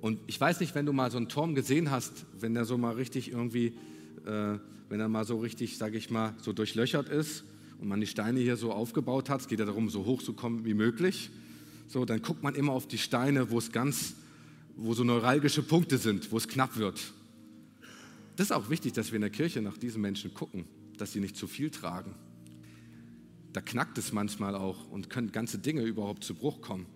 Und 0.00 0.18
ich 0.26 0.40
weiß 0.40 0.60
nicht, 0.60 0.74
wenn 0.74 0.86
du 0.86 0.92
mal 0.92 1.10
so 1.10 1.18
einen 1.18 1.28
Turm 1.28 1.54
gesehen 1.54 1.90
hast, 1.90 2.26
wenn 2.40 2.54
der 2.54 2.64
so 2.64 2.76
mal 2.78 2.94
richtig 2.94 3.30
irgendwie, 3.30 3.74
äh, 4.26 4.58
wenn 4.90 5.00
er 5.00 5.08
mal 5.08 5.24
so 5.24 5.38
richtig, 5.38 5.78
sage 5.78 5.96
ich 5.96 6.10
mal, 6.10 6.34
so 6.42 6.52
durchlöchert 6.52 7.08
ist 7.08 7.44
und 7.78 7.88
man 7.88 8.00
die 8.00 8.08
Steine 8.08 8.40
hier 8.40 8.56
so 8.56 8.72
aufgebaut 8.72 9.30
hat, 9.30 9.40
es 9.40 9.48
geht 9.48 9.60
ja 9.60 9.64
darum, 9.64 9.88
so 9.88 10.04
hoch 10.04 10.22
zu 10.22 10.34
kommen 10.34 10.64
wie 10.64 10.74
möglich, 10.74 11.30
so, 11.86 12.04
dann 12.04 12.20
guckt 12.20 12.42
man 12.42 12.54
immer 12.54 12.72
auf 12.72 12.86
die 12.86 12.98
Steine, 12.98 13.50
wo 13.50 13.58
es 13.58 13.72
ganz, 13.72 14.14
wo 14.76 14.92
so 14.92 15.04
neuralgische 15.04 15.62
Punkte 15.62 15.96
sind, 15.96 16.30
wo 16.30 16.36
es 16.36 16.48
knapp 16.48 16.76
wird. 16.76 17.12
Das 18.36 18.48
ist 18.48 18.52
auch 18.52 18.68
wichtig, 18.68 18.92
dass 18.92 19.12
wir 19.12 19.16
in 19.16 19.22
der 19.22 19.30
Kirche 19.30 19.62
nach 19.62 19.78
diesen 19.78 20.00
Menschen 20.00 20.34
gucken, 20.34 20.64
dass 20.98 21.12
sie 21.12 21.20
nicht 21.20 21.36
zu 21.36 21.46
viel 21.46 21.70
tragen. 21.70 22.14
Da 23.52 23.60
knackt 23.60 23.96
es 23.98 24.12
manchmal 24.12 24.54
auch 24.54 24.88
und 24.90 25.08
können 25.08 25.32
ganze 25.32 25.58
Dinge 25.58 25.82
überhaupt 25.82 26.24
zu 26.24 26.34
Bruch 26.34 26.60
kommen. 26.60 26.86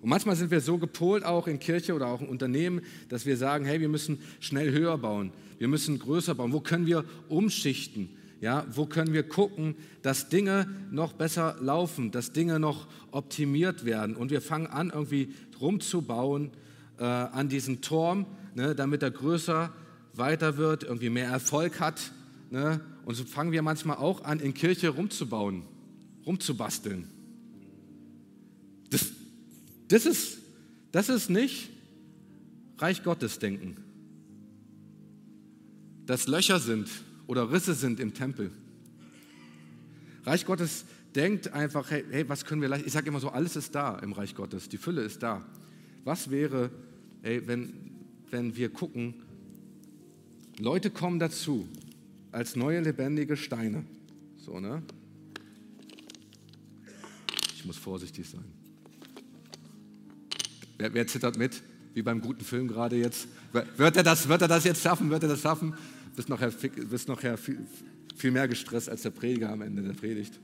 Und 0.00 0.10
manchmal 0.10 0.36
sind 0.36 0.50
wir 0.50 0.60
so 0.60 0.78
gepolt, 0.78 1.24
auch 1.24 1.46
in 1.46 1.58
Kirche 1.58 1.94
oder 1.94 2.06
auch 2.06 2.20
in 2.20 2.28
Unternehmen, 2.28 2.82
dass 3.08 3.26
wir 3.26 3.36
sagen, 3.36 3.64
hey, 3.64 3.80
wir 3.80 3.88
müssen 3.88 4.20
schnell 4.40 4.70
höher 4.72 4.96
bauen, 4.98 5.32
wir 5.58 5.68
müssen 5.68 5.98
größer 5.98 6.34
bauen. 6.34 6.52
Wo 6.52 6.60
können 6.60 6.86
wir 6.86 7.04
umschichten? 7.28 8.10
Ja, 8.40 8.64
wo 8.72 8.86
können 8.86 9.12
wir 9.12 9.24
gucken, 9.24 9.74
dass 10.02 10.28
Dinge 10.28 10.68
noch 10.92 11.12
besser 11.12 11.56
laufen, 11.60 12.12
dass 12.12 12.30
Dinge 12.30 12.60
noch 12.60 12.86
optimiert 13.10 13.84
werden? 13.84 14.14
Und 14.14 14.30
wir 14.30 14.40
fangen 14.40 14.68
an, 14.68 14.90
irgendwie 14.90 15.34
rumzubauen 15.60 16.52
äh, 16.98 17.04
an 17.04 17.48
diesen 17.48 17.80
Turm, 17.80 18.26
ne, 18.54 18.76
damit 18.76 19.02
er 19.02 19.10
größer 19.10 19.72
weiter 20.14 20.56
wird, 20.56 20.84
irgendwie 20.84 21.10
mehr 21.10 21.28
Erfolg 21.28 21.80
hat. 21.80 22.12
Ne? 22.50 22.80
Und 23.04 23.14
so 23.14 23.24
fangen 23.24 23.52
wir 23.52 23.62
manchmal 23.62 23.96
auch 23.96 24.22
an, 24.24 24.38
in 24.40 24.54
Kirche 24.54 24.90
rumzubauen, 24.90 25.62
rumzubasteln. 26.26 27.08
Das, 28.90 29.12
das, 29.88 30.06
ist, 30.06 30.38
das 30.92 31.08
ist 31.08 31.30
nicht 31.30 31.70
Reich 32.78 33.02
Gottes 33.02 33.38
denken. 33.38 33.76
Dass 36.06 36.26
Löcher 36.26 36.58
sind 36.60 36.88
oder 37.26 37.50
Risse 37.50 37.74
sind 37.74 38.00
im 38.00 38.14
Tempel. 38.14 38.50
Reich 40.24 40.46
Gottes 40.46 40.84
denkt 41.14 41.52
einfach, 41.52 41.90
hey, 41.90 42.04
hey 42.10 42.28
was 42.28 42.44
können 42.44 42.62
wir 42.62 42.68
leicht, 42.68 42.86
ich 42.86 42.92
sage 42.92 43.08
immer 43.08 43.20
so, 43.20 43.30
alles 43.30 43.56
ist 43.56 43.74
da 43.74 43.98
im 43.98 44.12
Reich 44.12 44.34
Gottes, 44.34 44.68
die 44.68 44.78
Fülle 44.78 45.02
ist 45.02 45.22
da. 45.22 45.44
Was 46.04 46.30
wäre, 46.30 46.70
hey, 47.22 47.46
wenn, 47.46 47.72
wenn 48.30 48.56
wir 48.56 48.70
gucken, 48.70 49.14
Leute 50.58 50.90
kommen 50.90 51.18
dazu 51.18 51.68
als 52.32 52.56
neue 52.56 52.80
lebendige 52.80 53.36
Steine. 53.36 53.84
So, 54.38 54.60
ne? 54.60 54.82
Ich 57.54 57.64
muss 57.64 57.76
vorsichtig 57.76 58.28
sein. 58.28 58.57
Wer, 60.78 60.94
wer 60.94 61.06
zittert 61.06 61.36
mit? 61.36 61.62
Wie 61.94 62.02
beim 62.02 62.20
guten 62.20 62.44
Film 62.44 62.68
gerade 62.68 62.96
jetzt. 62.96 63.28
Wird 63.76 63.96
er, 63.96 64.02
das, 64.02 64.28
wird 64.28 64.42
er 64.42 64.48
das 64.48 64.64
jetzt 64.64 64.82
schaffen? 64.82 65.10
Wird 65.10 65.22
er 65.22 65.28
das 65.28 65.40
schaffen? 65.40 65.74
Bist 66.16 66.28
nachher, 66.28 66.50
bist 66.50 67.08
nachher 67.08 67.36
viel, 67.36 67.58
viel 68.16 68.30
mehr 68.30 68.48
gestresst 68.48 68.88
als 68.88 69.02
der 69.02 69.10
Prediger 69.10 69.50
am 69.50 69.62
Ende 69.62 69.82
der 69.82 69.92
Predigt. 69.92 70.38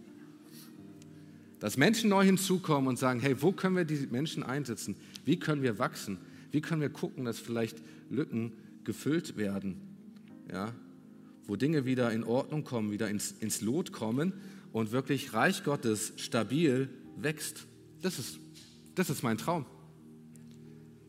Dass 1.60 1.76
Menschen 1.76 2.10
neu 2.10 2.24
hinzukommen 2.24 2.88
und 2.88 2.98
sagen, 2.98 3.20
hey, 3.20 3.40
wo 3.40 3.52
können 3.52 3.76
wir 3.76 3.84
die 3.84 4.08
Menschen 4.10 4.42
einsetzen? 4.42 4.96
Wie 5.24 5.38
können 5.38 5.62
wir 5.62 5.78
wachsen? 5.78 6.18
Wie 6.50 6.60
können 6.60 6.80
wir 6.80 6.90
gucken, 6.90 7.24
dass 7.24 7.38
vielleicht 7.38 7.78
Lücken 8.10 8.52
gefüllt 8.84 9.36
werden? 9.36 9.94
ja, 10.52 10.72
wo 11.46 11.56
Dinge 11.56 11.84
wieder 11.84 12.12
in 12.12 12.24
Ordnung 12.24 12.64
kommen, 12.64 12.90
wieder 12.90 13.08
ins, 13.08 13.32
ins 13.32 13.60
Lot 13.60 13.92
kommen 13.92 14.32
und 14.72 14.92
wirklich 14.92 15.32
Reich 15.34 15.64
Gottes 15.64 16.12
stabil 16.16 16.88
wächst. 17.16 17.66
Das 18.02 18.18
ist, 18.18 18.38
das 18.94 19.10
ist 19.10 19.22
mein 19.22 19.38
Traum. 19.38 19.66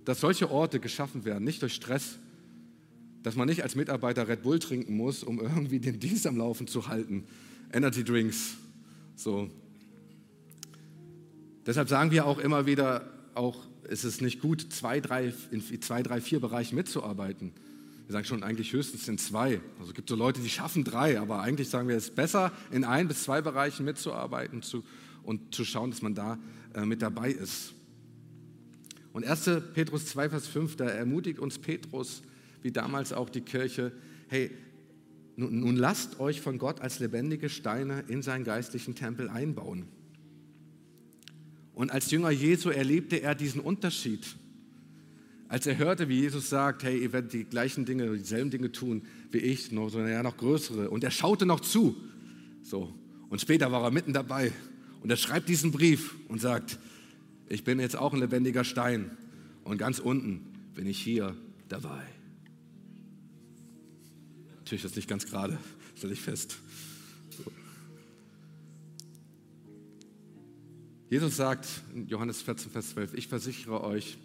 Dass 0.05 0.19
solche 0.19 0.49
Orte 0.49 0.79
geschaffen 0.79 1.25
werden, 1.25 1.43
nicht 1.43 1.61
durch 1.61 1.73
Stress, 1.73 2.17
dass 3.23 3.35
man 3.35 3.47
nicht 3.47 3.63
als 3.63 3.75
Mitarbeiter 3.75 4.27
Red 4.27 4.43
Bull 4.43 4.59
trinken 4.59 4.95
muss, 4.95 5.23
um 5.23 5.39
irgendwie 5.39 5.79
den 5.79 5.99
Dienst 5.99 6.27
am 6.27 6.37
Laufen 6.37 6.67
zu 6.67 6.87
halten. 6.87 7.25
Energy 7.73 8.03
Drinks. 8.03 8.55
So. 9.15 9.49
Deshalb 11.65 11.89
sagen 11.89 12.11
wir 12.11 12.25
auch 12.27 12.37
immer 12.37 12.67
wieder, 12.67 13.09
auch 13.33 13.57
ist 13.89 14.03
es 14.03 14.21
nicht 14.21 14.41
gut, 14.41 14.71
zwei, 14.71 14.99
drei, 14.99 15.33
in 15.51 15.81
zwei, 15.81 16.03
drei, 16.03 16.21
vier 16.21 16.39
Bereichen 16.39 16.75
mitzuarbeiten. 16.75 17.51
Wir 18.05 18.13
sagen 18.13 18.25
schon 18.25 18.43
eigentlich 18.43 18.71
höchstens 18.73 19.07
in 19.07 19.17
zwei. 19.17 19.59
Also 19.79 19.89
es 19.89 19.93
gibt 19.95 20.09
so 20.09 20.15
Leute, 20.15 20.41
die 20.41 20.49
schaffen 20.49 20.83
drei, 20.83 21.19
aber 21.19 21.41
eigentlich 21.41 21.69
sagen 21.69 21.87
wir, 21.87 21.95
es 21.95 22.09
ist 22.09 22.15
besser, 22.15 22.51
in 22.71 22.83
ein 22.83 23.07
bis 23.07 23.23
zwei 23.23 23.41
Bereichen 23.41 23.85
mitzuarbeiten 23.85 24.61
zu, 24.61 24.83
und 25.23 25.55
zu 25.55 25.65
schauen, 25.65 25.89
dass 25.89 26.03
man 26.03 26.13
da 26.13 26.37
äh, 26.75 26.85
mit 26.85 27.01
dabei 27.01 27.31
ist. 27.31 27.73
Und 29.15 29.23
1. 29.23 29.49
Petrus 29.73 30.07
2, 30.07 30.29
Vers 30.29 30.45
5, 30.47 30.75
da 30.75 30.89
ermutigt 30.89 31.39
uns 31.39 31.57
Petrus, 31.57 32.21
wie 32.61 32.73
damals 32.73 33.13
auch 33.13 33.29
die 33.29 33.39
Kirche, 33.39 33.93
hey, 34.27 34.51
nun, 35.37 35.61
nun 35.61 35.77
lasst 35.77 36.19
euch 36.19 36.41
von 36.41 36.57
Gott 36.57 36.81
als 36.81 36.99
lebendige 36.99 37.47
Steine 37.47 38.03
in 38.09 38.21
seinen 38.21 38.43
geistlichen 38.43 38.93
Tempel 38.93 39.29
einbauen. 39.29 39.85
Und 41.73 41.93
als 41.93 42.11
Jünger 42.11 42.29
Jesu 42.29 42.71
erlebte 42.71 43.21
er 43.21 43.35
diesen 43.35 43.61
Unterschied. 43.61 44.35
Als 45.47 45.65
er 45.65 45.77
hörte, 45.77 46.09
wie 46.09 46.19
Jesus 46.19 46.49
sagt, 46.49 46.83
hey, 46.83 47.01
ihr 47.01 47.13
werdet 47.13 47.31
die 47.31 47.45
gleichen 47.45 47.85
Dinge, 47.85 48.17
dieselben 48.17 48.51
Dinge 48.51 48.73
tun 48.73 49.03
wie 49.31 49.37
ich, 49.37 49.71
noch, 49.71 49.87
sondern 49.87 50.11
ja 50.11 50.23
noch 50.23 50.35
größere. 50.35 50.89
Und 50.89 51.05
er 51.05 51.11
schaute 51.11 51.45
noch 51.45 51.61
zu. 51.61 51.95
So. 52.63 52.93
Und 53.29 53.39
später 53.39 53.71
war 53.71 53.81
er 53.81 53.91
mitten 53.91 54.11
dabei. 54.11 54.51
Und 55.01 55.09
er 55.09 55.15
schreibt 55.15 55.47
diesen 55.47 55.71
Brief 55.71 56.15
und 56.27 56.41
sagt, 56.41 56.79
ich 57.49 57.63
bin 57.63 57.79
jetzt 57.79 57.95
auch 57.95 58.13
ein 58.13 58.19
lebendiger 58.19 58.63
Stein. 58.63 59.17
Und 59.63 59.77
ganz 59.77 59.99
unten 59.99 60.45
bin 60.73 60.87
ich 60.87 61.01
hier 61.01 61.35
dabei. 61.67 62.03
Natürlich 64.57 64.83
ist 64.83 64.91
das 64.91 64.95
nicht 64.95 65.07
ganz 65.07 65.25
gerade, 65.25 65.57
stelle 65.95 66.13
ich 66.13 66.21
fest. 66.21 66.57
So. 67.29 67.43
Jesus 71.09 71.35
sagt 71.35 71.67
in 71.93 72.07
Johannes 72.07 72.41
14, 72.41 72.71
Vers 72.71 72.91
12, 72.91 73.13
ich 73.13 73.27
versichere 73.27 73.83
euch, 73.83 74.17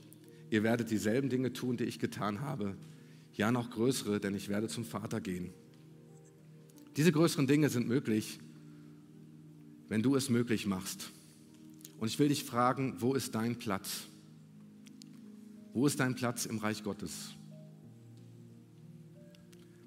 ihr 0.51 0.63
werdet 0.63 0.91
dieselben 0.91 1.29
Dinge 1.29 1.53
tun, 1.53 1.77
die 1.77 1.85
ich 1.85 1.99
getan 1.99 2.41
habe, 2.41 2.77
ja 3.35 3.53
noch 3.53 3.71
größere, 3.71 4.21
denn 4.21 4.35
ich 4.35 4.49
werde 4.49 4.69
zum 4.69 4.85
Vater 4.85 5.21
gehen. 5.21 5.51
Diese 6.97 7.13
größeren 7.13 7.47
Dinge 7.47 7.69
sind 7.69 7.87
möglich, 7.87 8.41
wenn 9.89 10.03
du 10.03 10.17
es 10.17 10.29
möglich 10.31 10.67
machst. 10.67 11.11
Und 12.01 12.09
ich 12.09 12.19
will 12.19 12.29
dich 12.29 12.45
fragen, 12.45 12.95
wo 12.99 13.13
ist 13.13 13.35
dein 13.35 13.59
Platz? 13.59 14.05
Wo 15.75 15.87
ist 15.87 16.01
dein 16.01 16.15
Platz 16.15 16.47
im 16.47 16.57
Reich 16.57 16.83
Gottes? 16.83 17.35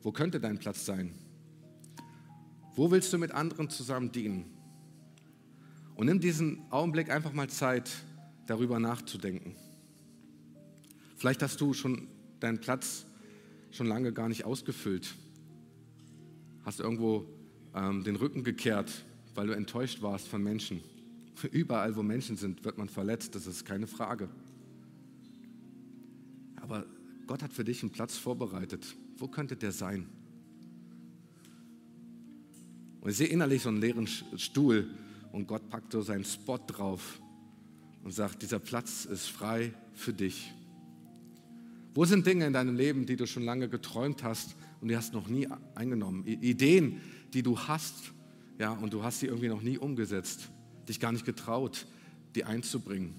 Wo 0.04 0.12
könnte 0.12 0.40
dein 0.40 0.60
Platz 0.60 0.86
sein? 0.86 1.16
Wo 2.76 2.92
willst 2.92 3.12
du 3.14 3.18
mit 3.18 3.32
anderen 3.32 3.68
zusammen 3.72 4.12
dienen? 4.12 4.46
Und 5.96 6.06
nimm 6.06 6.20
diesen 6.20 6.72
Augenblick 6.72 7.10
einfach 7.10 7.34
mal 7.34 7.50
Zeit, 7.50 7.90
darüber 8.46 8.78
nachzudenken. 8.80 9.56
Vielleicht 11.16 11.42
hast 11.42 11.60
du 11.62 11.74
schon 11.74 12.10
deinen 12.40 12.60
Platz 12.60 13.08
schon 13.72 13.88
lange 13.88 14.14
gar 14.14 14.30
nicht 14.30 14.46
ausgefüllt. 14.46 15.16
Hast 16.62 16.80
irgendwo 16.80 17.26
ähm, 17.74 18.04
den 18.04 18.18
Rücken 18.18 18.44
gekehrt, 18.44 19.04
weil 19.34 19.48
du 19.48 19.54
enttäuscht 19.54 20.04
warst 20.04 20.28
von 20.28 20.44
Menschen. 20.44 20.84
Überall, 21.52 21.96
wo 21.96 22.04
Menschen 22.04 22.38
sind, 22.38 22.64
wird 22.64 22.78
man 22.78 22.90
verletzt, 22.90 23.36
das 23.36 23.48
ist 23.48 23.66
keine 23.66 23.88
Frage. 23.88 24.30
Aber 26.58 26.86
Gott 27.28 27.44
hat 27.44 27.54
für 27.54 27.64
dich 27.64 27.82
einen 27.84 27.92
Platz 27.92 28.18
vorbereitet. 28.18 28.96
Wo 29.18 29.28
könnte 29.28 29.56
der 29.56 29.72
sein? 29.72 30.08
Und 33.02 33.10
ich 33.10 33.18
sehe 33.18 33.28
innerlich 33.28 33.62
so 33.62 33.70
einen 33.70 33.82
leeren 33.82 34.08
Stuhl 34.08 34.90
und 35.34 35.48
Gott 35.48 35.70
packt 35.70 35.92
so 35.92 36.02
seinen 36.02 36.24
Spot 36.24 36.58
drauf 36.58 37.20
und 38.04 38.14
sagt, 38.14 38.42
dieser 38.42 38.60
Platz 38.60 39.06
ist 39.06 39.28
frei 39.28 39.74
für 39.94 40.14
dich. 40.14 40.54
Wo 41.94 42.06
sind 42.06 42.26
Dinge 42.26 42.48
in 42.48 42.54
deinem 42.54 42.76
Leben, 42.76 43.06
die 43.06 43.16
du 43.16 43.28
schon 43.28 43.44
lange 43.44 43.70
geträumt 43.70 44.24
hast 44.24 44.56
und 44.82 44.88
die 44.88 44.96
hast 44.96 45.14
noch 45.14 45.28
nie 45.28 45.48
eingenommen? 45.76 46.26
Ideen, 46.26 47.02
die 47.34 47.44
du 47.44 47.60
hast, 47.60 48.14
ja, 48.58 48.72
und 48.72 48.94
du 48.94 49.04
hast 49.04 49.20
sie 49.20 49.28
irgendwie 49.28 49.50
noch 49.50 49.62
nie 49.62 49.78
umgesetzt, 49.78 50.50
dich 50.88 51.00
gar 51.00 51.12
nicht 51.12 51.26
getraut, 51.26 51.86
die 52.36 52.44
einzubringen. 52.44 53.14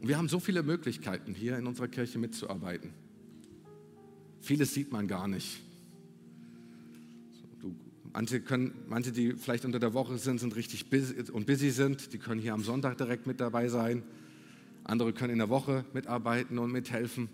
Und 0.00 0.08
wir 0.08 0.18
haben 0.18 0.28
so 0.28 0.40
viele 0.40 0.62
Möglichkeiten, 0.62 1.34
hier 1.34 1.58
in 1.58 1.66
unserer 1.66 1.88
Kirche 1.88 2.18
mitzuarbeiten. 2.18 2.90
Vieles 4.40 4.74
sieht 4.74 4.92
man 4.92 5.08
gar 5.08 5.26
nicht. 5.26 5.60
Manche, 8.12 8.40
können, 8.40 8.72
manche, 8.88 9.12
die 9.12 9.32
vielleicht 9.32 9.64
unter 9.64 9.78
der 9.78 9.92
Woche 9.92 10.16
sind, 10.16 10.38
sind 10.38 10.56
richtig 10.56 10.88
busy 10.88 11.30
und 11.32 11.46
busy 11.46 11.70
sind, 11.70 12.12
die 12.12 12.18
können 12.18 12.40
hier 12.40 12.54
am 12.54 12.62
Sonntag 12.62 12.96
direkt 12.96 13.26
mit 13.26 13.40
dabei 13.40 13.68
sein. 13.68 14.02
Andere 14.84 15.12
können 15.12 15.32
in 15.32 15.38
der 15.38 15.48
Woche 15.48 15.84
mitarbeiten 15.92 16.58
und 16.58 16.70
mithelfen. 16.70 17.28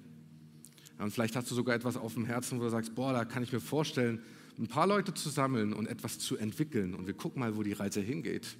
Und 0.98 1.12
vielleicht 1.12 1.36
hast 1.36 1.50
du 1.50 1.54
sogar 1.54 1.74
etwas 1.74 1.96
auf 1.96 2.14
dem 2.14 2.24
Herzen, 2.24 2.58
wo 2.58 2.64
du 2.64 2.70
sagst, 2.70 2.94
boah, 2.94 3.12
da 3.12 3.24
kann 3.24 3.42
ich 3.42 3.52
mir 3.52 3.60
vorstellen, 3.60 4.20
ein 4.58 4.66
paar 4.66 4.86
Leute 4.86 5.14
zu 5.14 5.28
sammeln 5.28 5.72
und 5.72 5.86
etwas 5.86 6.18
zu 6.18 6.36
entwickeln. 6.36 6.94
Und 6.94 7.06
wir 7.06 7.14
gucken 7.14 7.40
mal, 7.40 7.56
wo 7.56 7.62
die 7.62 7.72
Reise 7.72 8.00
hingeht. 8.00 8.56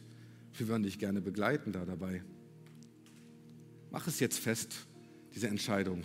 Wir 0.57 0.69
würden 0.69 0.83
dich 0.83 0.99
gerne 0.99 1.21
begleiten 1.21 1.73
da 1.73 1.85
dabei. 1.85 2.23
Mach 3.91 4.07
es 4.07 4.21
jetzt 4.21 4.39
fest, 4.39 4.87
diese 5.35 5.49
Entscheidung. 5.49 6.05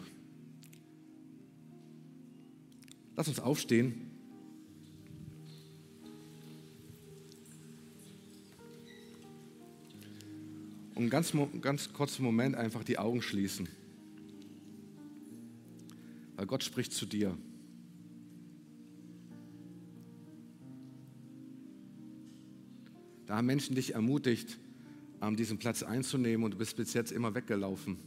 Lass 3.15 3.27
uns 3.27 3.39
aufstehen. 3.39 4.07
und 10.97 11.03
einen 11.03 11.09
ganz, 11.11 11.31
ganz 11.61 11.93
kurzen 11.93 12.23
Moment 12.23 12.55
einfach 12.55 12.83
die 12.83 12.97
Augen 12.97 13.21
schließen. 13.21 13.69
Weil 16.35 16.47
Gott 16.47 16.63
spricht 16.63 16.91
zu 16.91 17.05
dir. 17.05 17.37
Da 23.27 23.37
haben 23.37 23.45
Menschen 23.45 23.75
dich 23.75 23.93
ermutigt, 23.93 24.57
diesen 25.37 25.57
Platz 25.57 25.83
einzunehmen 25.83 26.43
und 26.43 26.51
du 26.51 26.57
bist 26.57 26.75
bis 26.75 26.93
jetzt 26.93 27.11
immer 27.11 27.35
weggelaufen, 27.35 27.97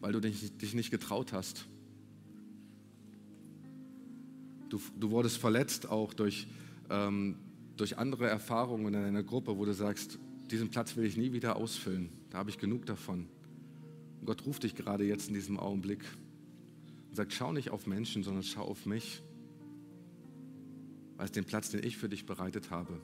weil 0.00 0.12
du 0.12 0.20
dich, 0.20 0.56
dich 0.56 0.74
nicht 0.74 0.90
getraut 0.90 1.32
hast. 1.32 1.66
Du, 4.68 4.80
du 4.98 5.10
wurdest 5.10 5.38
verletzt 5.38 5.88
auch 5.88 6.14
durch 6.14 6.46
ähm, 6.90 7.36
durch 7.76 7.98
andere 7.98 8.28
Erfahrungen 8.28 8.94
in 8.94 9.04
einer 9.04 9.22
Gruppe, 9.22 9.56
wo 9.58 9.64
du 9.64 9.74
sagst, 9.74 10.18
diesen 10.50 10.70
Platz 10.70 10.96
will 10.96 11.04
ich 11.04 11.16
nie 11.16 11.32
wieder 11.32 11.56
ausfüllen, 11.56 12.10
da 12.30 12.38
habe 12.38 12.50
ich 12.50 12.58
genug 12.58 12.86
davon. 12.86 13.26
Und 14.20 14.26
Gott 14.26 14.46
ruft 14.46 14.62
dich 14.62 14.74
gerade 14.74 15.04
jetzt 15.04 15.28
in 15.28 15.34
diesem 15.34 15.58
Augenblick 15.58 16.04
und 17.08 17.16
sagt, 17.16 17.32
schau 17.32 17.52
nicht 17.52 17.70
auf 17.70 17.86
Menschen, 17.86 18.22
sondern 18.22 18.42
schau 18.42 18.62
auf 18.62 18.86
mich, 18.86 19.22
es 21.18 21.32
den 21.32 21.44
Platz, 21.44 21.70
den 21.70 21.82
ich 21.84 21.96
für 21.96 22.08
dich 22.08 22.26
bereitet 22.26 22.70
habe. 22.70 23.00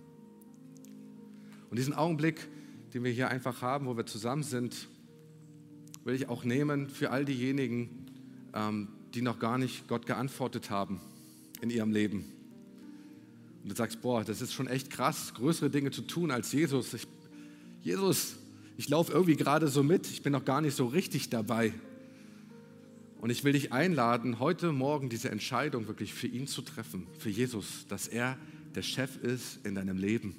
Und 1.71 1.79
diesen 1.79 1.95
Augenblick, 1.95 2.49
den 2.93 3.05
wir 3.05 3.13
hier 3.13 3.29
einfach 3.29 3.63
haben, 3.63 3.87
wo 3.87 3.97
wir 3.97 4.07
zusammen 4.07 4.43
sind, 4.43 4.89
will 6.05 6.15
ich 6.15 6.29
auch 6.29 6.45
nehmen 6.45 6.89
für 6.91 7.11
all 7.11 7.25
diejenigen, 7.25 8.07
ähm, 8.55 8.89
die 9.15 9.23
noch 9.23 9.39
gar 9.39 9.59
nicht 9.59 9.87
Gott 9.87 10.07
geantwortet 10.07 10.71
haben 10.71 11.01
in 11.61 11.71
ihrem 11.71 11.93
Leben 11.93 12.25
und 13.63 13.71
du 13.71 13.77
sagst, 13.77 14.01
boah, 14.01 14.25
das 14.25 14.41
ist 14.41 14.53
schon 14.53 14.67
echt 14.67 14.91
krass, 14.91 15.35
größere 15.35 15.71
Dinge 15.71 15.91
zu 15.91 16.03
tun 16.03 16.31
als 16.31 16.53
Jesus. 16.53 16.95
Ich, 16.95 17.07
Jesus, 17.83 18.37
ich 18.77 18.89
laufe 18.89 19.13
irgendwie 19.13 19.37
gerade 19.37 19.69
so 19.69 19.83
mit, 19.83 20.07
ich 20.11 20.23
bin 20.23 20.33
noch 20.33 20.45
gar 20.45 20.61
nicht 20.61 20.75
so 20.75 20.87
richtig 20.87 21.29
dabei. 21.29 21.75
Und 23.21 23.29
ich 23.29 23.45
will 23.45 23.53
dich 23.53 23.71
einladen, 23.71 24.39
heute 24.39 24.73
Morgen 24.73 25.11
diese 25.11 25.31
Entscheidung 25.31 25.89
wirklich 25.89 26.15
für 26.15 26.27
ihn 26.27 26.47
zu 26.47 26.63
treffen, 26.63 27.07
für 27.19 27.29
Jesus, 27.29 27.87
dass 27.87 28.09
er 28.09 28.39
der 28.75 28.81
Chef 28.81 29.19
ist 29.19 29.65
in 29.67 29.75
deinem 29.75 29.99
Leben. 29.99 30.35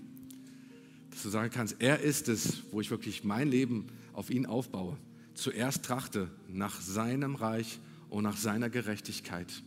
Dass 1.11 1.21
du 1.21 1.29
sagen 1.29 1.51
kannst, 1.53 1.75
er 1.79 1.99
ist 1.99 2.27
es, 2.27 2.63
wo 2.71 2.81
ich 2.81 2.89
wirklich 2.89 3.23
mein 3.23 3.49
Leben 3.51 3.85
auf 4.13 4.31
ihn 4.31 4.47
aufbaue. 4.47 4.97
Zuerst 5.35 5.85
trachte 5.85 6.31
nach 6.47 6.81
seinem 6.81 7.35
Reich 7.35 7.79
und 8.09 8.23
nach 8.23 8.37
seiner 8.37 8.71
Gerechtigkeit. 8.71 9.61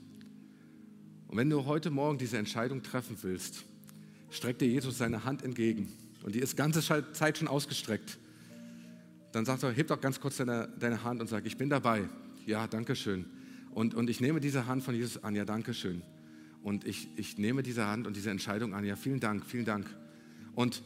Und 1.28 1.36
wenn 1.36 1.50
du 1.50 1.66
heute 1.66 1.90
Morgen 1.90 2.18
diese 2.18 2.38
Entscheidung 2.38 2.82
treffen 2.82 3.16
willst, 3.22 3.64
streckt 4.30 4.60
dir 4.60 4.68
Jesus 4.68 4.98
seine 4.98 5.24
Hand 5.24 5.42
entgegen. 5.42 5.92
Und 6.24 6.34
die 6.34 6.40
ist 6.40 6.56
ganze 6.56 6.82
Zeit 6.82 7.38
schon 7.38 7.46
ausgestreckt. 7.46 8.18
Dann 9.30 9.44
sagt 9.44 9.62
er, 9.62 9.70
heb 9.70 9.86
doch 9.86 10.00
ganz 10.00 10.18
kurz 10.18 10.38
deine, 10.38 10.68
deine 10.80 11.04
Hand 11.04 11.20
und 11.20 11.28
sag, 11.28 11.46
ich 11.46 11.56
bin 11.56 11.70
dabei. 11.70 12.08
Ja, 12.46 12.66
danke 12.66 12.94
schön. 12.96 13.26
Und, 13.70 13.94
und 13.94 14.08
ich 14.08 14.20
nehme 14.20 14.40
diese 14.40 14.66
Hand 14.66 14.82
von 14.82 14.94
Jesus 14.94 15.22
an, 15.24 15.34
ja, 15.34 15.44
danke 15.44 15.74
schön. 15.74 16.02
Und 16.62 16.86
ich, 16.86 17.08
ich 17.16 17.38
nehme 17.38 17.62
diese 17.62 17.86
Hand 17.86 18.06
und 18.06 18.16
diese 18.16 18.30
Entscheidung 18.30 18.74
an. 18.74 18.84
Ja, 18.84 18.96
vielen 18.96 19.20
Dank, 19.20 19.44
vielen 19.44 19.64
Dank. 19.64 19.86
Und, 20.54 20.82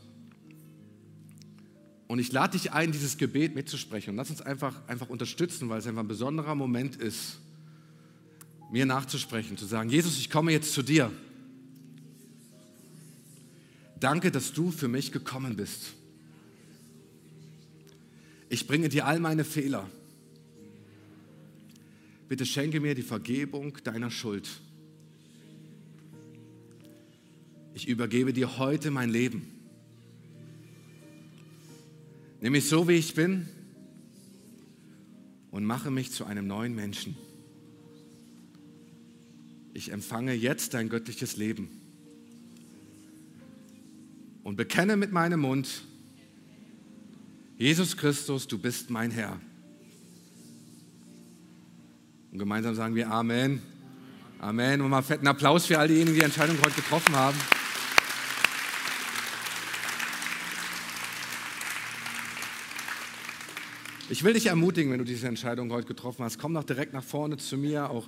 und 2.08 2.18
ich 2.18 2.32
lade 2.32 2.58
dich 2.58 2.72
ein, 2.72 2.90
dieses 2.90 3.18
Gebet 3.18 3.54
mitzusprechen. 3.54 4.10
Und 4.10 4.16
lass 4.16 4.30
uns 4.30 4.40
einfach, 4.40 4.88
einfach 4.88 5.08
unterstützen, 5.08 5.68
weil 5.68 5.78
es 5.78 5.86
einfach 5.86 6.02
ein 6.02 6.08
besonderer 6.08 6.54
Moment 6.54 6.96
ist, 6.96 7.38
mir 8.70 8.86
nachzusprechen, 8.86 9.56
zu 9.56 9.66
sagen, 9.66 9.88
Jesus, 9.88 10.18
ich 10.18 10.30
komme 10.30 10.52
jetzt 10.52 10.72
zu 10.72 10.82
dir. 10.82 11.12
Danke, 14.00 14.30
dass 14.30 14.52
du 14.52 14.70
für 14.70 14.88
mich 14.88 15.12
gekommen 15.12 15.56
bist. 15.56 15.94
Ich 18.48 18.66
bringe 18.66 18.88
dir 18.88 19.06
all 19.06 19.20
meine 19.20 19.44
Fehler. 19.44 19.88
Bitte 22.28 22.44
schenke 22.44 22.80
mir 22.80 22.94
die 22.94 23.02
Vergebung 23.02 23.78
deiner 23.84 24.10
Schuld. 24.10 24.60
Ich 27.72 27.88
übergebe 27.88 28.32
dir 28.32 28.58
heute 28.58 28.90
mein 28.90 29.08
Leben. 29.08 29.46
Nimm 32.40 32.52
mich 32.52 32.68
so, 32.68 32.86
wie 32.86 32.92
ich 32.92 33.14
bin 33.14 33.48
und 35.50 35.64
mache 35.64 35.90
mich 35.90 36.12
zu 36.12 36.24
einem 36.24 36.46
neuen 36.46 36.74
Menschen. 36.74 37.16
Ich 39.72 39.90
empfange 39.92 40.34
jetzt 40.34 40.74
dein 40.74 40.88
göttliches 40.88 41.36
Leben 41.36 41.68
und 44.44 44.56
bekenne 44.56 44.96
mit 44.96 45.12
meinem 45.12 45.40
Mund, 45.40 45.82
Jesus 47.56 47.96
Christus, 47.96 48.46
du 48.46 48.58
bist 48.58 48.90
mein 48.90 49.10
Herr. 49.10 49.40
Und 52.38 52.44
gemeinsam 52.44 52.76
sagen 52.76 52.94
wir 52.94 53.10
Amen. 53.10 53.60
Amen. 54.38 54.80
Und 54.80 54.90
mal 54.90 55.02
fetten 55.02 55.26
Applaus 55.26 55.66
für 55.66 55.76
all 55.76 55.88
diejenigen, 55.88 56.14
die 56.14 56.20
die 56.20 56.24
Entscheidung 56.24 56.56
heute 56.64 56.76
getroffen 56.76 57.16
haben. 57.16 57.36
Ich 64.08 64.22
will 64.22 64.34
dich 64.34 64.46
ermutigen, 64.46 64.92
wenn 64.92 65.00
du 65.00 65.04
diese 65.04 65.26
Entscheidung 65.26 65.72
heute 65.72 65.88
getroffen 65.88 66.24
hast. 66.24 66.38
Komm 66.38 66.54
doch 66.54 66.62
direkt 66.62 66.92
nach 66.92 67.02
vorne 67.02 67.38
zu 67.38 67.58
mir, 67.58 67.90
auch 67.90 68.06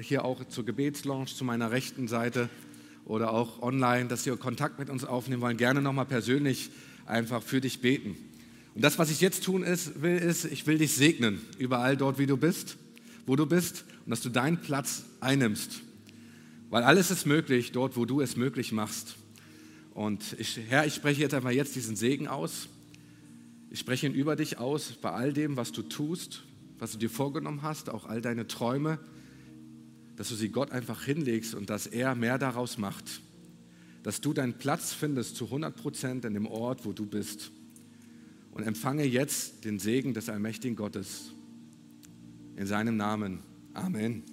hier 0.00 0.24
auch 0.24 0.44
zur 0.44 0.64
Gebetslounge 0.64 1.26
zu 1.26 1.44
meiner 1.44 1.72
rechten 1.72 2.06
Seite 2.06 2.48
oder 3.04 3.32
auch 3.32 3.62
online, 3.62 4.06
dass 4.06 4.26
wir 4.26 4.36
Kontakt 4.36 4.78
mit 4.78 4.90
uns 4.90 5.04
aufnehmen 5.04 5.42
wollen. 5.42 5.56
Gerne 5.56 5.82
nochmal 5.82 6.06
persönlich 6.06 6.70
einfach 7.04 7.42
für 7.42 7.60
dich 7.60 7.80
beten. 7.80 8.16
Und 8.76 8.84
das, 8.84 9.00
was 9.00 9.10
ich 9.10 9.20
jetzt 9.20 9.42
tun 9.42 9.64
ist, 9.64 10.02
will, 10.02 10.18
ist, 10.18 10.44
ich 10.44 10.68
will 10.68 10.78
dich 10.78 10.92
segnen, 10.92 11.40
überall 11.58 11.96
dort, 11.96 12.20
wie 12.20 12.26
du 12.26 12.36
bist, 12.36 12.76
wo 13.30 13.36
du 13.36 13.46
bist, 13.46 13.84
und 14.04 14.10
dass 14.10 14.22
du 14.22 14.28
deinen 14.28 14.60
Platz 14.60 15.04
einnimmst. 15.20 15.82
Weil 16.68 16.82
alles 16.82 17.12
ist 17.12 17.26
möglich, 17.26 17.70
dort, 17.70 17.96
wo 17.96 18.04
du 18.04 18.20
es 18.20 18.36
möglich 18.36 18.72
machst. 18.72 19.14
Und 19.94 20.34
ich, 20.40 20.58
Herr, 20.68 20.84
ich 20.84 20.96
spreche 20.96 21.20
jetzt 21.20 21.32
einfach 21.34 21.52
jetzt 21.52 21.76
diesen 21.76 21.94
Segen 21.94 22.26
aus. 22.26 22.66
Ich 23.70 23.78
spreche 23.78 24.08
ihn 24.08 24.14
über 24.14 24.34
dich 24.34 24.58
aus, 24.58 24.94
bei 25.00 25.12
all 25.12 25.32
dem, 25.32 25.56
was 25.56 25.70
du 25.70 25.82
tust, 25.82 26.42
was 26.80 26.90
du 26.90 26.98
dir 26.98 27.08
vorgenommen 27.08 27.62
hast, 27.62 27.88
auch 27.88 28.04
all 28.04 28.20
deine 28.20 28.48
Träume, 28.48 28.98
dass 30.16 30.28
du 30.30 30.34
sie 30.34 30.48
Gott 30.48 30.72
einfach 30.72 31.04
hinlegst 31.04 31.54
und 31.54 31.70
dass 31.70 31.86
er 31.86 32.16
mehr 32.16 32.36
daraus 32.36 32.78
macht. 32.78 33.20
Dass 34.02 34.20
du 34.20 34.32
deinen 34.32 34.54
Platz 34.54 34.92
findest 34.92 35.36
zu 35.36 35.44
100 35.44 35.76
Prozent 35.76 36.24
in 36.24 36.34
dem 36.34 36.46
Ort, 36.48 36.84
wo 36.84 36.92
du 36.92 37.06
bist 37.06 37.52
und 38.50 38.64
empfange 38.64 39.04
jetzt 39.04 39.64
den 39.64 39.78
Segen 39.78 40.14
des 40.14 40.28
allmächtigen 40.28 40.74
Gottes. 40.74 41.30
In 42.56 42.66
seinem 42.66 42.96
Namen. 42.96 43.42
Amen. 43.74 44.24